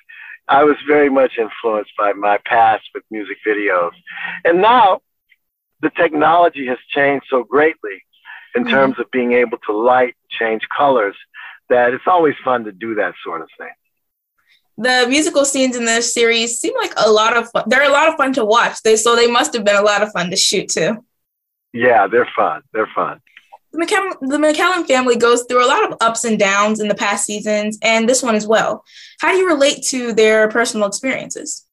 [0.48, 3.92] I was very much influenced by my past with music videos.
[4.44, 5.00] And now
[5.80, 8.04] the technology has changed so greatly
[8.54, 8.72] in mm-hmm.
[8.72, 11.16] terms of being able to light, change colors
[11.70, 13.70] that it's always fun to do that sort of thing.
[14.76, 17.64] The musical scenes in this series seem like a lot of fun.
[17.66, 18.82] They're a lot of fun to watch.
[18.82, 21.04] They so they must have been a lot of fun to shoot too.
[21.72, 22.62] Yeah, they're fun.
[22.72, 23.20] They're fun.
[23.72, 26.94] The McKellan, the McKellan family goes through a lot of ups and downs in the
[26.94, 28.84] past seasons, and this one as well.
[29.20, 31.66] How do you relate to their personal experiences?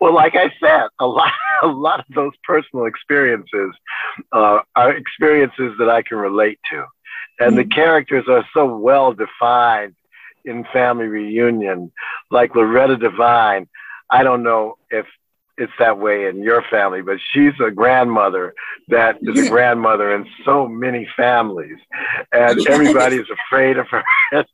[0.00, 3.72] Well, like I said, a lot, a lot of those personal experiences
[4.32, 6.84] uh, are experiences that I can relate to
[7.38, 7.70] and the mm-hmm.
[7.70, 9.94] characters are so well defined
[10.44, 11.92] in Family Reunion,
[12.30, 13.68] like Loretta Devine.
[14.10, 15.06] I don't know if
[15.56, 18.54] it's that way in your family, but she's a grandmother
[18.88, 21.78] that is a grandmother in so many families,
[22.32, 24.04] and everybody's afraid of her.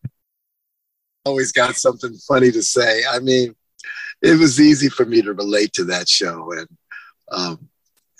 [1.24, 3.03] Always got something funny to say.
[3.11, 3.55] I mean,
[4.22, 6.68] it was easy for me to relate to that show, and
[7.33, 7.68] um,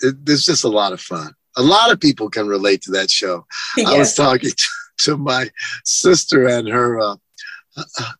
[0.01, 1.33] it, it's just a lot of fun.
[1.57, 3.45] A lot of people can relate to that show.
[3.77, 3.87] Yes.
[3.93, 4.67] I was talking to,
[4.99, 5.49] to, my
[5.85, 6.99] sister and her.
[6.99, 7.15] Uh,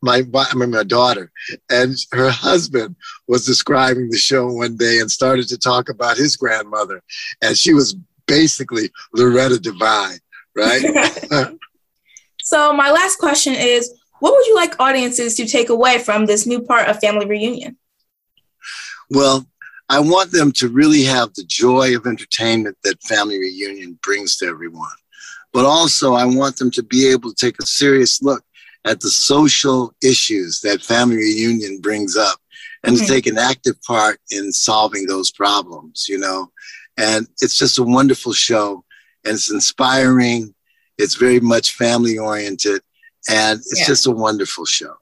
[0.01, 1.29] my I mean my daughter
[1.69, 2.95] and her husband
[3.27, 7.03] was describing the show one day and started to talk about his grandmother
[7.41, 10.19] and she was basically Loretta Devine,
[10.55, 10.81] right?
[12.41, 16.45] so my last question is what would you like audiences to take away from this
[16.45, 17.77] new part of Family Reunion?
[19.09, 19.47] Well,
[19.91, 24.45] I want them to really have the joy of entertainment that Family Reunion brings to
[24.45, 24.87] everyone.
[25.51, 28.41] But also, I want them to be able to take a serious look
[28.85, 32.39] at the social issues that Family Reunion brings up
[32.85, 33.05] and mm-hmm.
[33.05, 36.49] to take an active part in solving those problems, you know.
[36.97, 38.85] And it's just a wonderful show
[39.25, 40.55] and it's inspiring.
[40.99, 42.81] It's very much family oriented
[43.29, 43.87] and it's yeah.
[43.87, 44.95] just a wonderful show.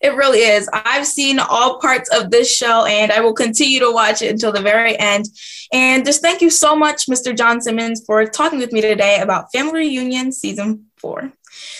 [0.00, 0.68] It really is.
[0.72, 4.52] I've seen all parts of this show and I will continue to watch it until
[4.52, 5.26] the very end.
[5.72, 7.36] And just thank you so much, Mr.
[7.36, 11.32] John Simmons, for talking with me today about Family Reunion Season 4.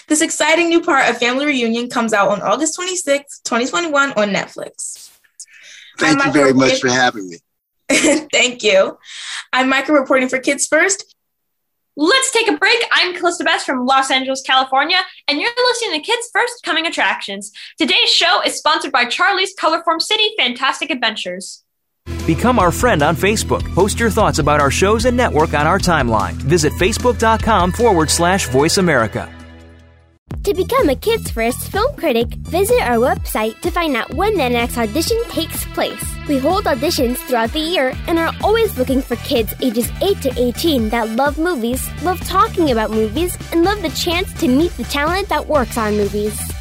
[0.08, 5.10] This exciting new part of Family Reunion comes out on August 26, 2021 on Netflix.
[5.98, 7.36] Thank I'm you very much for having me.
[8.32, 8.98] Thank you.
[9.52, 11.14] I'm Maica reporting for Kids First.
[12.00, 12.78] Let's take a break.
[12.92, 17.50] I'm Calista Best from Los Angeles, California, and you're listening to Kids First Coming Attractions.
[17.76, 21.64] Today's show is sponsored by Charlie's Colorform City Fantastic Adventures.
[22.24, 23.68] Become our friend on Facebook.
[23.74, 26.34] Post your thoughts about our shows and network on our timeline.
[26.34, 29.28] Visit facebook.com forward slash voice America.
[30.44, 34.48] To become a Kids First film critic, visit our website to find out when the
[34.48, 36.02] next audition takes place.
[36.26, 40.32] We hold auditions throughout the year and are always looking for kids ages 8 to
[40.36, 44.84] 18 that love movies, love talking about movies, and love the chance to meet the
[44.84, 46.38] talent that works on movies.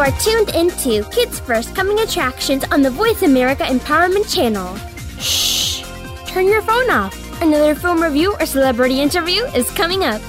[0.00, 4.74] Are tuned into Kids First Coming Attractions on the Voice America Empowerment Channel.
[5.18, 5.82] Shh!
[6.26, 7.42] Turn your phone off.
[7.42, 10.22] Another film review or celebrity interview is coming up.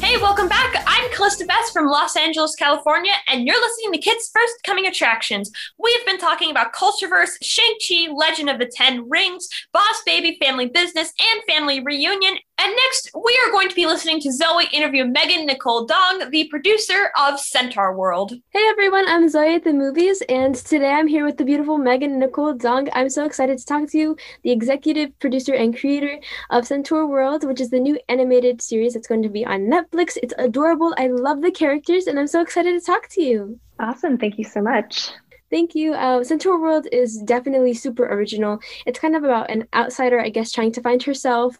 [0.00, 0.84] Hey, welcome back.
[0.86, 5.50] I'm Calista Best from Los Angeles, California, and you're listening to Kids First Coming Attractions.
[5.78, 10.66] We have been talking about Cultureverse, Shang-Chi, Legend of the Ten Rings, Boss Baby, Family
[10.66, 15.04] Business, and Family Reunion, and next, we are going to be listening to Zoe interview
[15.04, 18.40] Megan Nicole Dong, the producer of Centaurworld.
[18.52, 22.18] Hey everyone, I'm Zoe at the movies, and today I'm here with the beautiful Megan
[22.18, 22.88] Nicole Dong.
[22.94, 27.60] I'm so excited to talk to you, the executive producer and creator of Centaurworld, which
[27.60, 30.16] is the new animated series that's going to be on Netflix.
[30.22, 30.94] It's adorable.
[30.96, 33.60] I love the characters, and I'm so excited to talk to you.
[33.78, 34.16] Awesome.
[34.16, 35.10] Thank you so much.
[35.50, 35.92] Thank you.
[35.92, 38.58] Uh, Centaurworld is definitely super original.
[38.86, 41.58] It's kind of about an outsider, I guess, trying to find herself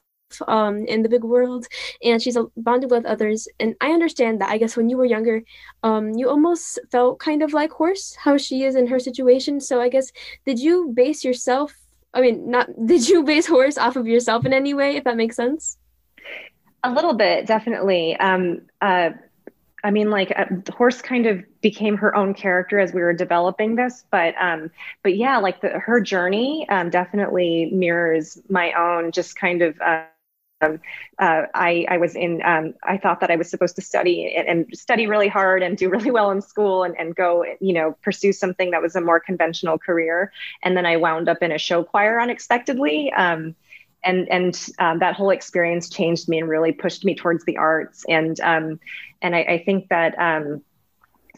[0.48, 1.66] um, in the big world
[2.02, 3.48] and she's bonded with others.
[3.60, 5.42] And i understand that i guess when you were younger
[5.82, 9.60] um, you almost felt kind of like horse how she is in her situation.
[9.60, 10.10] So i guess
[10.46, 11.74] did you base yourself
[12.14, 15.16] i mean not did you base horse off of yourself in any way if that
[15.16, 15.78] makes sense?
[16.82, 18.14] A little bit definitely.
[18.16, 19.10] Um, uh,
[19.84, 23.76] I mean, like uh, horse kind of became her own character as we were developing
[23.76, 24.70] this, but um,
[25.02, 29.12] but yeah, like the, her journey um, definitely mirrors my own.
[29.12, 30.04] Just kind of uh,
[30.60, 30.80] um,
[31.18, 34.48] uh, I, I was in, um, I thought that I was supposed to study and,
[34.48, 37.96] and, study really hard and do really well in school and, and go, you know,
[38.02, 40.32] pursue something that was a more conventional career.
[40.62, 43.12] And then I wound up in a show choir unexpectedly.
[43.12, 43.54] Um,
[44.06, 48.04] and and um, that whole experience changed me and really pushed me towards the arts.
[48.06, 48.78] And um,
[49.22, 50.60] and I, I think that um,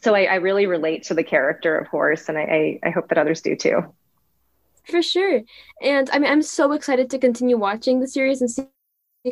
[0.02, 3.18] so I, I, really relate to the character of Horse, and I, I hope that
[3.18, 3.82] others do too.
[4.84, 5.42] For sure,
[5.80, 8.66] and I mean, I'm so excited to continue watching the series and see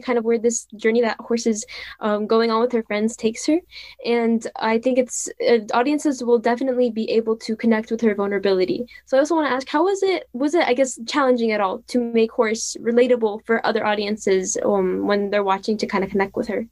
[0.00, 1.64] kind of where this journey that horse is
[2.00, 3.58] um, going on with her friends takes her
[4.04, 8.86] and i think it's uh, audiences will definitely be able to connect with her vulnerability
[9.06, 11.60] so i also want to ask how was it was it i guess challenging at
[11.60, 16.10] all to make horse relatable for other audiences um, when they're watching to kind of
[16.10, 16.66] connect with her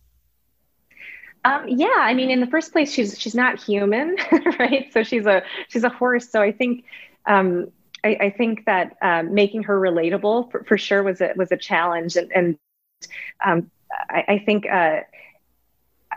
[1.45, 4.16] um, yeah, I mean, in the first place, she's she's not human,
[4.59, 4.93] right?
[4.93, 6.31] So she's a she's a horse.
[6.31, 6.85] So I think
[7.27, 7.73] um,
[8.05, 11.57] I, I, think that um, making her relatable for, for, sure was a was a
[11.57, 12.59] challenge, and, and
[13.44, 13.70] um,
[14.09, 15.00] I, I, think uh,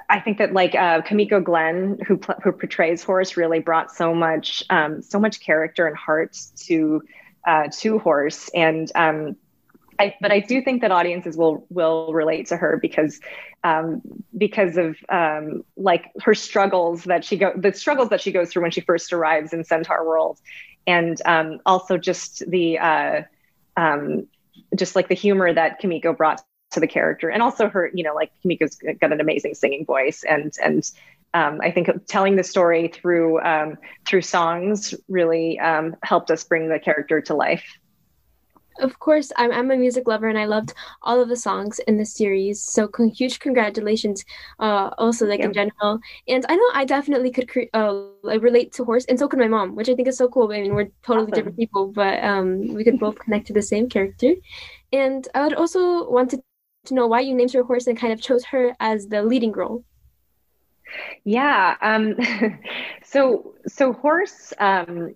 [0.10, 4.64] I think that like uh, Kimiko Glenn, who who portrays Horse, really brought so much
[4.70, 7.02] um, so much character and heart to
[7.46, 9.36] uh, to Horse, and um,
[10.00, 13.20] I, but I do think that audiences will will relate to her because
[13.64, 14.02] um,
[14.38, 18.64] because of um, like her struggles that she go the struggles that she goes through
[18.64, 20.38] when she first arrives in Centaurworld,
[20.86, 23.22] and um, also just the uh,
[23.78, 24.28] um,
[24.76, 26.44] just like the humor that Kimiko brought
[26.76, 30.24] to the character and also her you know like Kimiko's got an amazing singing voice
[30.24, 30.92] and and
[31.36, 36.70] um, I think telling the story through um, through songs really um, helped us bring
[36.70, 37.78] the character to life.
[38.80, 41.98] Of course, I'm, I'm a music lover and I loved all of the songs in
[41.98, 42.62] the series.
[42.62, 44.24] So con- huge congratulations,
[44.60, 45.46] uh, also like yeah.
[45.46, 46.00] in general.
[46.28, 49.48] And I know I definitely could cre- uh, relate to horse, and so could my
[49.48, 50.52] mom, which I think is so cool.
[50.52, 51.36] I mean, we're totally awesome.
[51.36, 54.34] different people, but um, we could both connect to the same character.
[54.92, 56.42] And I would also want to
[56.88, 59.52] to know why you named your horse and kind of chose her as the leading
[59.52, 59.84] role.
[61.24, 61.76] Yeah.
[61.82, 62.16] Um,
[63.04, 64.54] so so horse.
[64.60, 65.16] Um,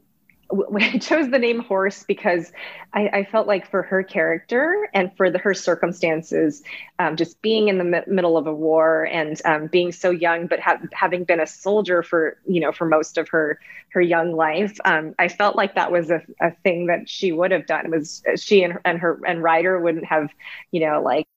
[0.75, 2.51] I chose the name Horse because
[2.93, 6.63] I, I, felt like for her character and for the, her circumstances,
[6.97, 10.47] um, just being in the mi- middle of a war and um, being so young,
[10.47, 13.59] but ha- having been a soldier for you know for most of her
[13.89, 17.51] her young life, um, I felt like that was a, a thing that she would
[17.51, 17.85] have done.
[17.85, 20.29] It was she and, and her and Rider wouldn't have
[20.71, 21.27] you know like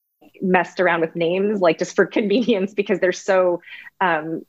[0.43, 3.61] messed around with names like just for convenience because they're so
[4.01, 4.45] um,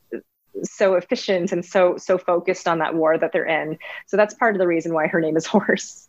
[0.63, 3.79] so efficient and so so focused on that war that they're in.
[4.07, 6.09] So that's part of the reason why her name is Horse.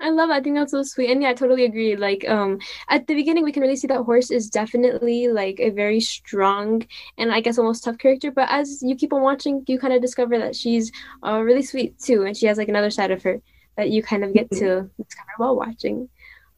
[0.00, 0.30] I love.
[0.30, 0.34] It.
[0.34, 1.96] I think that's so sweet, and yeah, I totally agree.
[1.96, 5.70] Like, um, at the beginning, we can really see that Horse is definitely like a
[5.70, 6.86] very strong
[7.16, 8.30] and I guess almost tough character.
[8.30, 10.92] But as you keep on watching, you kind of discover that she's
[11.26, 13.42] uh, really sweet too, and she has like another side of her
[13.76, 15.02] that you kind of get to mm-hmm.
[15.02, 16.08] discover while watching.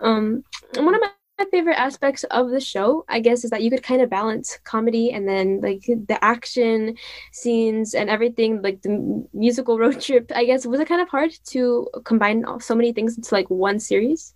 [0.01, 0.45] Um,
[0.77, 1.11] one of my
[1.41, 4.59] my favorite aspects of the show, I guess, is that you could kind of balance
[4.65, 6.97] comedy and then like the action
[7.33, 10.31] scenes and everything, like the musical road trip.
[10.35, 13.81] I guess was it kind of hard to combine so many things into like one
[13.81, 14.35] series?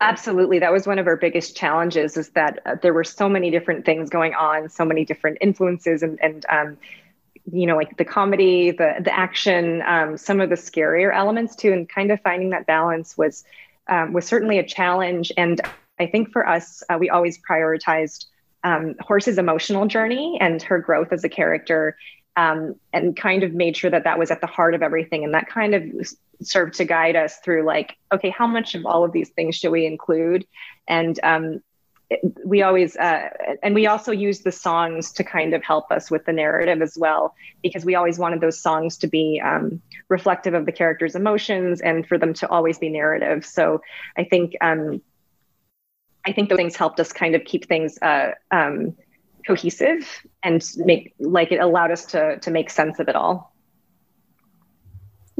[0.00, 2.16] Absolutely, that was one of our biggest challenges.
[2.16, 6.02] Is that uh, there were so many different things going on, so many different influences,
[6.02, 6.78] and and um,
[7.52, 11.70] you know, like the comedy, the the action, um, some of the scarier elements too,
[11.74, 13.44] and kind of finding that balance was
[13.88, 15.30] um, was certainly a challenge.
[15.36, 15.60] And
[16.00, 18.26] I think for us, uh, we always prioritized
[18.64, 21.96] um, Horse's emotional journey and her growth as a character,
[22.36, 25.24] um, and kind of made sure that that was at the heart of everything.
[25.24, 25.82] And that kind of
[26.42, 29.72] served to guide us through, like, okay, how much of all of these things should
[29.72, 30.46] we include?
[30.88, 31.60] And um,
[32.08, 33.28] it, we always, uh,
[33.62, 36.96] and we also use the songs to kind of help us with the narrative as
[36.98, 41.80] well, because we always wanted those songs to be um, reflective of the character's emotions
[41.80, 43.44] and for them to always be narrative.
[43.44, 43.82] So
[44.16, 45.02] I think um,
[46.26, 48.96] I think those things helped us kind of keep things uh, um,
[49.46, 50.06] cohesive
[50.42, 53.50] and make like it allowed us to to make sense of it all.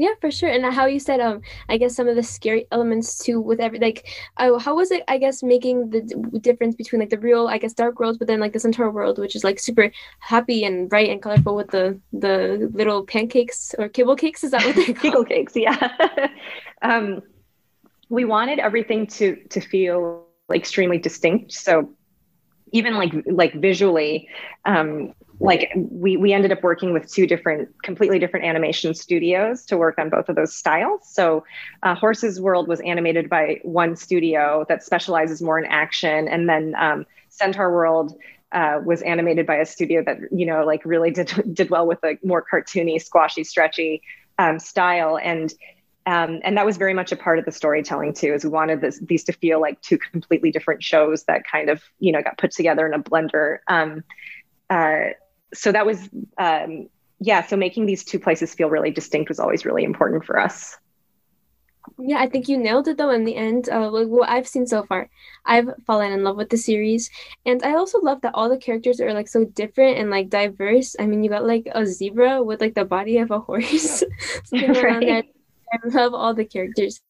[0.01, 0.49] Yeah, for sure.
[0.49, 3.77] And how you said, um, I guess some of the scary elements too, with every
[3.77, 4.07] like,
[4.37, 5.03] uh, how was it?
[5.07, 8.27] I guess making the d- difference between like the real, I guess, dark world, but
[8.27, 11.69] then like the Centaur world, which is like super happy and bright and colorful with
[11.69, 14.43] the the little pancakes or kibble cakes.
[14.43, 15.01] Is that what they're called?
[15.01, 16.27] kibble cakes, yeah.
[16.81, 17.21] um,
[18.09, 21.51] we wanted everything to to feel extremely distinct.
[21.51, 21.89] So
[22.71, 24.27] even like like visually,
[24.65, 29.77] um, like we we ended up working with two different, completely different animation studios to
[29.77, 31.01] work on both of those styles.
[31.03, 31.43] So
[31.83, 36.75] uh, Horses World was animated by one studio that specializes more in action, and then
[36.77, 38.15] um, Centaurworld
[38.51, 42.03] uh, was animated by a studio that you know like really did did well with
[42.03, 44.01] a more cartoony, squashy, stretchy
[44.37, 45.53] um, style and
[46.05, 48.81] um, and that was very much a part of the storytelling too is we wanted
[48.81, 52.37] this, these to feel like two completely different shows that kind of you know got
[52.37, 54.03] put together in a blender um,
[54.69, 55.09] uh,
[55.53, 56.87] so that was um,
[57.19, 60.77] yeah so making these two places feel really distinct was always really important for us
[61.97, 63.67] Yeah, I think you nailed it though in the end.
[63.69, 65.09] Uh, what I've seen so far,
[65.45, 67.09] I've fallen in love with the series,
[67.45, 70.95] and I also love that all the characters are like so different and like diverse.
[70.99, 74.03] I mean, you got like a zebra with like the body of a horse.
[74.53, 75.25] right.
[75.73, 77.01] I love all the characters,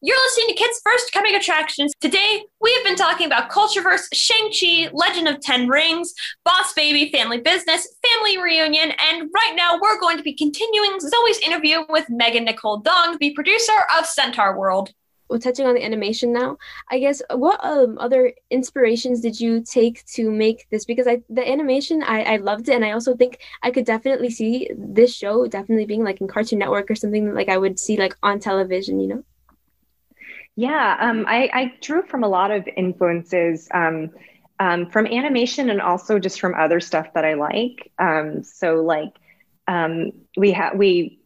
[0.00, 1.92] you're listening to Kids First Coming Attractions.
[2.00, 6.14] Today, we have been talking about Cultureverse, Shang-Chi, Legend of Ten Rings,
[6.44, 11.38] Boss Baby, Family Business, Family Reunion, and right now we're going to be continuing Zoe's
[11.40, 14.92] interview with Megan Nicole Dong, the producer of Centaur World.
[15.28, 16.56] Well, touching on the animation now,
[16.90, 20.84] I guess what um, other inspirations did you take to make this?
[20.84, 24.30] Because I the animation I, I loved it, and I also think I could definitely
[24.30, 27.96] see this show definitely being like in Cartoon Network or something like I would see
[27.96, 29.24] like on television, you know.
[30.56, 34.10] Yeah, um, I, I, drew from a lot of influences um,
[34.58, 37.92] um, from animation and also just from other stuff that I like.
[38.00, 39.12] Um, so like
[39.68, 41.17] um, we have we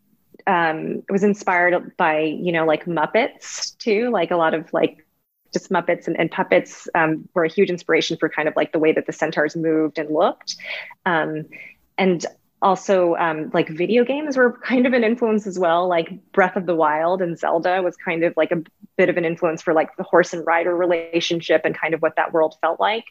[0.47, 5.07] um, was inspired by you know like Muppets too, like a lot of like
[5.53, 6.89] just Muppets and, and puppets
[7.35, 10.11] were a huge inspiration for kind of like the way that the centaurs moved and
[10.11, 10.57] looked.
[11.05, 12.27] and
[12.63, 16.65] also um, like video games were kind of an influence as well like breath of
[16.65, 18.63] the wild and zelda was kind of like a
[18.97, 22.15] bit of an influence for like the horse and rider relationship and kind of what
[22.17, 23.05] that world felt like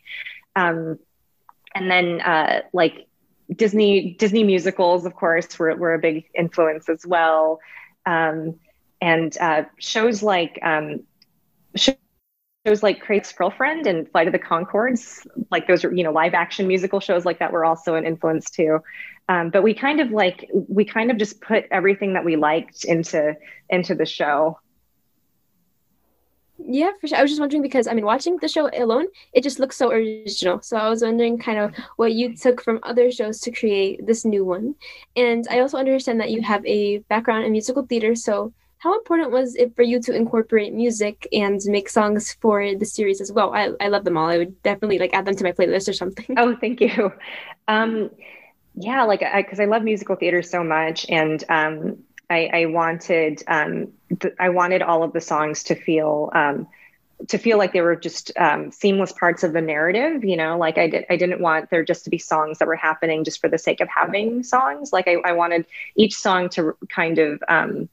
[0.56, 0.98] um,
[1.76, 3.08] and then uh, like
[3.56, 7.60] disney disney musicals of course were, were a big influence as well
[8.06, 8.60] um,
[9.02, 11.02] and uh, shows like um,
[11.76, 16.68] shows like Crazy Ex-Girlfriend and Flight of the Conchords, like those you know, live action
[16.68, 18.80] musical shows like that were also an influence too.
[19.30, 22.84] Um, but we kind of like, we kind of just put everything that we liked
[22.84, 23.36] into,
[23.70, 24.60] into the show.
[26.68, 27.18] Yeah, for sure.
[27.18, 29.92] I was just wondering because I mean, watching the show alone, it just looks so
[29.92, 30.62] original.
[30.62, 34.26] So I was wondering kind of what you took from other shows to create this
[34.26, 34.76] new one.
[35.16, 38.16] And I also understand that you have a background in musical theater.
[38.16, 42.86] So how important was it for you to incorporate music and make songs for the
[42.86, 43.54] series as well?
[43.54, 44.28] I, I love them all.
[44.28, 46.36] I would definitely like add them to my playlist or something.
[46.38, 47.14] Oh, thank you.
[47.68, 48.10] Um,
[48.76, 51.06] yeah, like I, cause I love musical theater so much.
[51.10, 56.32] And, um, I, I wanted, um, th- I wanted all of the songs to feel,
[56.34, 56.68] um,
[57.28, 60.80] to feel like they were just um, seamless parts of the narrative you know like
[60.80, 63.48] i did i didn't want there just to be songs that were happening just for
[63.48, 67.90] the sake of having songs like i, I wanted each song to kind of um,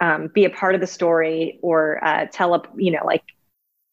[0.00, 3.22] um, be a part of the story or uh, tell up, you know, like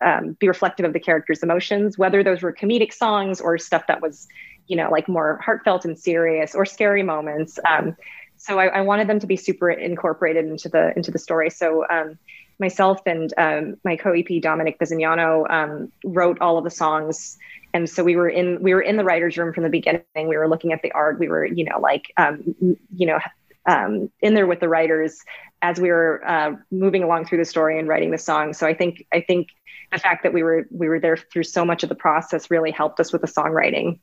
[0.03, 4.01] um, be reflective of the character's emotions, whether those were comedic songs or stuff that
[4.01, 4.27] was,
[4.67, 7.59] you know, like more heartfelt and serious or scary moments.
[7.69, 7.95] Um,
[8.37, 11.49] so I, I, wanted them to be super incorporated into the into the story.
[11.49, 12.17] So um,
[12.59, 17.37] myself and um, my co-EP Dominic Bisignano um, wrote all of the songs
[17.73, 20.37] and so we were in we were in the writers room from the beginning we
[20.37, 22.55] were looking at the art we were you know like um,
[22.95, 23.19] you know
[23.67, 25.21] um, in there with the writers
[25.61, 28.53] as we were uh, moving along through the story and writing the song.
[28.53, 29.49] So I think I think
[29.91, 32.71] the fact that we were we were there through so much of the process really
[32.71, 33.99] helped us with the songwriting.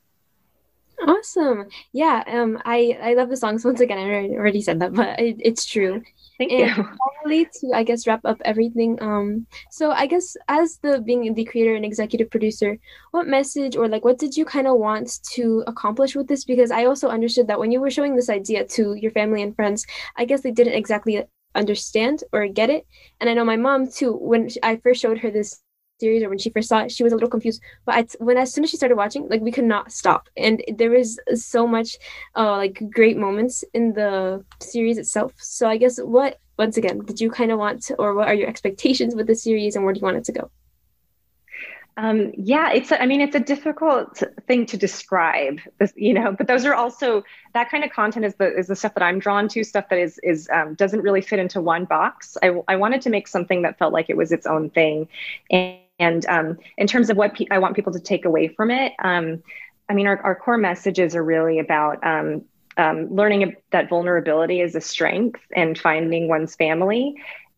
[1.07, 1.65] Awesome.
[1.93, 2.23] Yeah.
[2.27, 2.61] Um.
[2.65, 3.65] I I love the songs.
[3.65, 6.01] Once again, I already said that, but it, it's true.
[6.37, 6.89] Thank and you.
[7.23, 8.97] Finally, to I guess wrap up everything.
[9.01, 9.45] Um.
[9.71, 12.77] So I guess as the being the creator and executive producer,
[13.11, 16.45] what message or like what did you kind of want to accomplish with this?
[16.45, 19.55] Because I also understood that when you were showing this idea to your family and
[19.55, 19.85] friends,
[20.15, 21.23] I guess they didn't exactly
[21.55, 22.85] understand or get it.
[23.19, 24.13] And I know my mom too.
[24.13, 25.61] When I first showed her this
[25.99, 28.37] series or when she first saw it she was a little confused but I, when
[28.37, 31.65] as soon as she started watching like we could not stop and there was so
[31.65, 31.97] much
[32.35, 37.19] uh like great moments in the series itself so i guess what once again did
[37.19, 39.93] you kind of want to, or what are your expectations with the series and where
[39.93, 40.51] do you want it to go
[41.97, 42.91] um, yeah, it's.
[42.91, 45.61] A, I mean, it's a difficult thing to describe.
[45.79, 47.23] This, you know, but those are also
[47.53, 49.63] that kind of content is the is the stuff that I'm drawn to.
[49.63, 52.35] Stuff that is is um, doesn't really fit into one box.
[52.43, 55.07] I I wanted to make something that felt like it was its own thing,
[55.49, 58.71] and, and um, in terms of what pe- I want people to take away from
[58.71, 59.41] it, um,
[59.89, 62.05] I mean, our our core messages are really about.
[62.05, 62.43] Um,
[62.77, 67.15] um, learning that vulnerability is a strength and finding one's family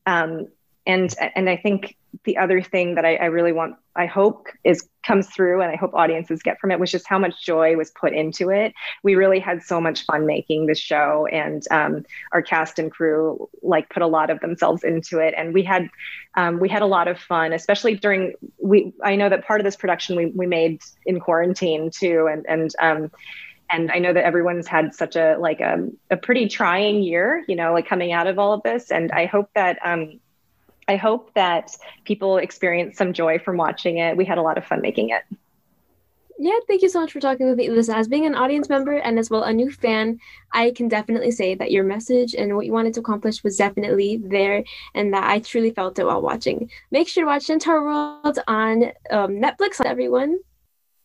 [0.07, 0.47] um,
[0.87, 4.87] and and I think the other thing that I, I, really want, I hope is
[5.05, 7.91] comes through, and I hope audiences get from it, was just how much joy was
[7.91, 8.73] put into it.
[9.03, 13.49] We really had so much fun making this show, and um, our cast and crew
[13.61, 15.89] like put a lot of themselves into it, and we had
[16.35, 18.93] um, we had a lot of fun, especially during we.
[19.03, 22.73] I know that part of this production we we made in quarantine too, and and.
[22.81, 23.11] Um,
[23.69, 27.43] and I know that everyone's had such a like a, um, a pretty trying year,
[27.49, 28.91] you know, like coming out of all of this.
[28.91, 30.21] And I hope that um,
[30.87, 31.75] I hope that
[32.05, 34.15] people experience some joy from watching it.
[34.15, 35.23] We had a lot of fun making it.
[36.39, 37.67] Yeah, thank you so much for talking with me.
[37.69, 40.19] Listen, as being an audience member and as well a new fan,
[40.53, 44.21] I can definitely say that your message and what you wanted to accomplish was definitely
[44.23, 44.63] there
[44.93, 46.69] and that I truly felt it while watching.
[46.91, 50.37] Make sure to watch Centaurworld on um, Netflix, everyone.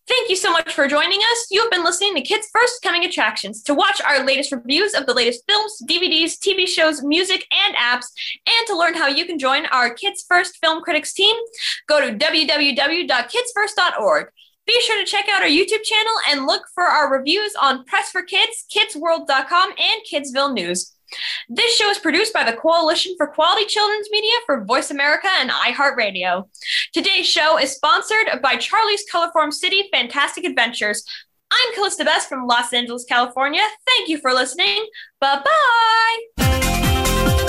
[0.08, 1.46] Thank you so much for joining us.
[1.50, 3.62] You have been listening to Kids First Coming Attractions.
[3.62, 8.06] To watch our latest reviews of the latest films, DVDs, TV shows, music, and apps,
[8.46, 11.36] and to learn how you can join our Kids First Film Critics team,
[11.86, 14.26] go to www.kidsfirst.org.
[14.66, 18.10] Be sure to check out our YouTube channel and look for our reviews on Press
[18.10, 20.96] for Kids, KidsWorld.com, and Kidsville News.
[21.48, 25.50] This show is produced by the Coalition for Quality Children's Media for Voice America and
[25.50, 26.48] iHeartRadio.
[26.92, 31.04] Today's show is sponsored by Charlie's Colorform City Fantastic Adventures.
[31.50, 33.62] I'm Calista Best from Los Angeles, California.
[33.86, 34.86] Thank you for listening.
[35.20, 35.42] Bye
[36.38, 37.48] bye.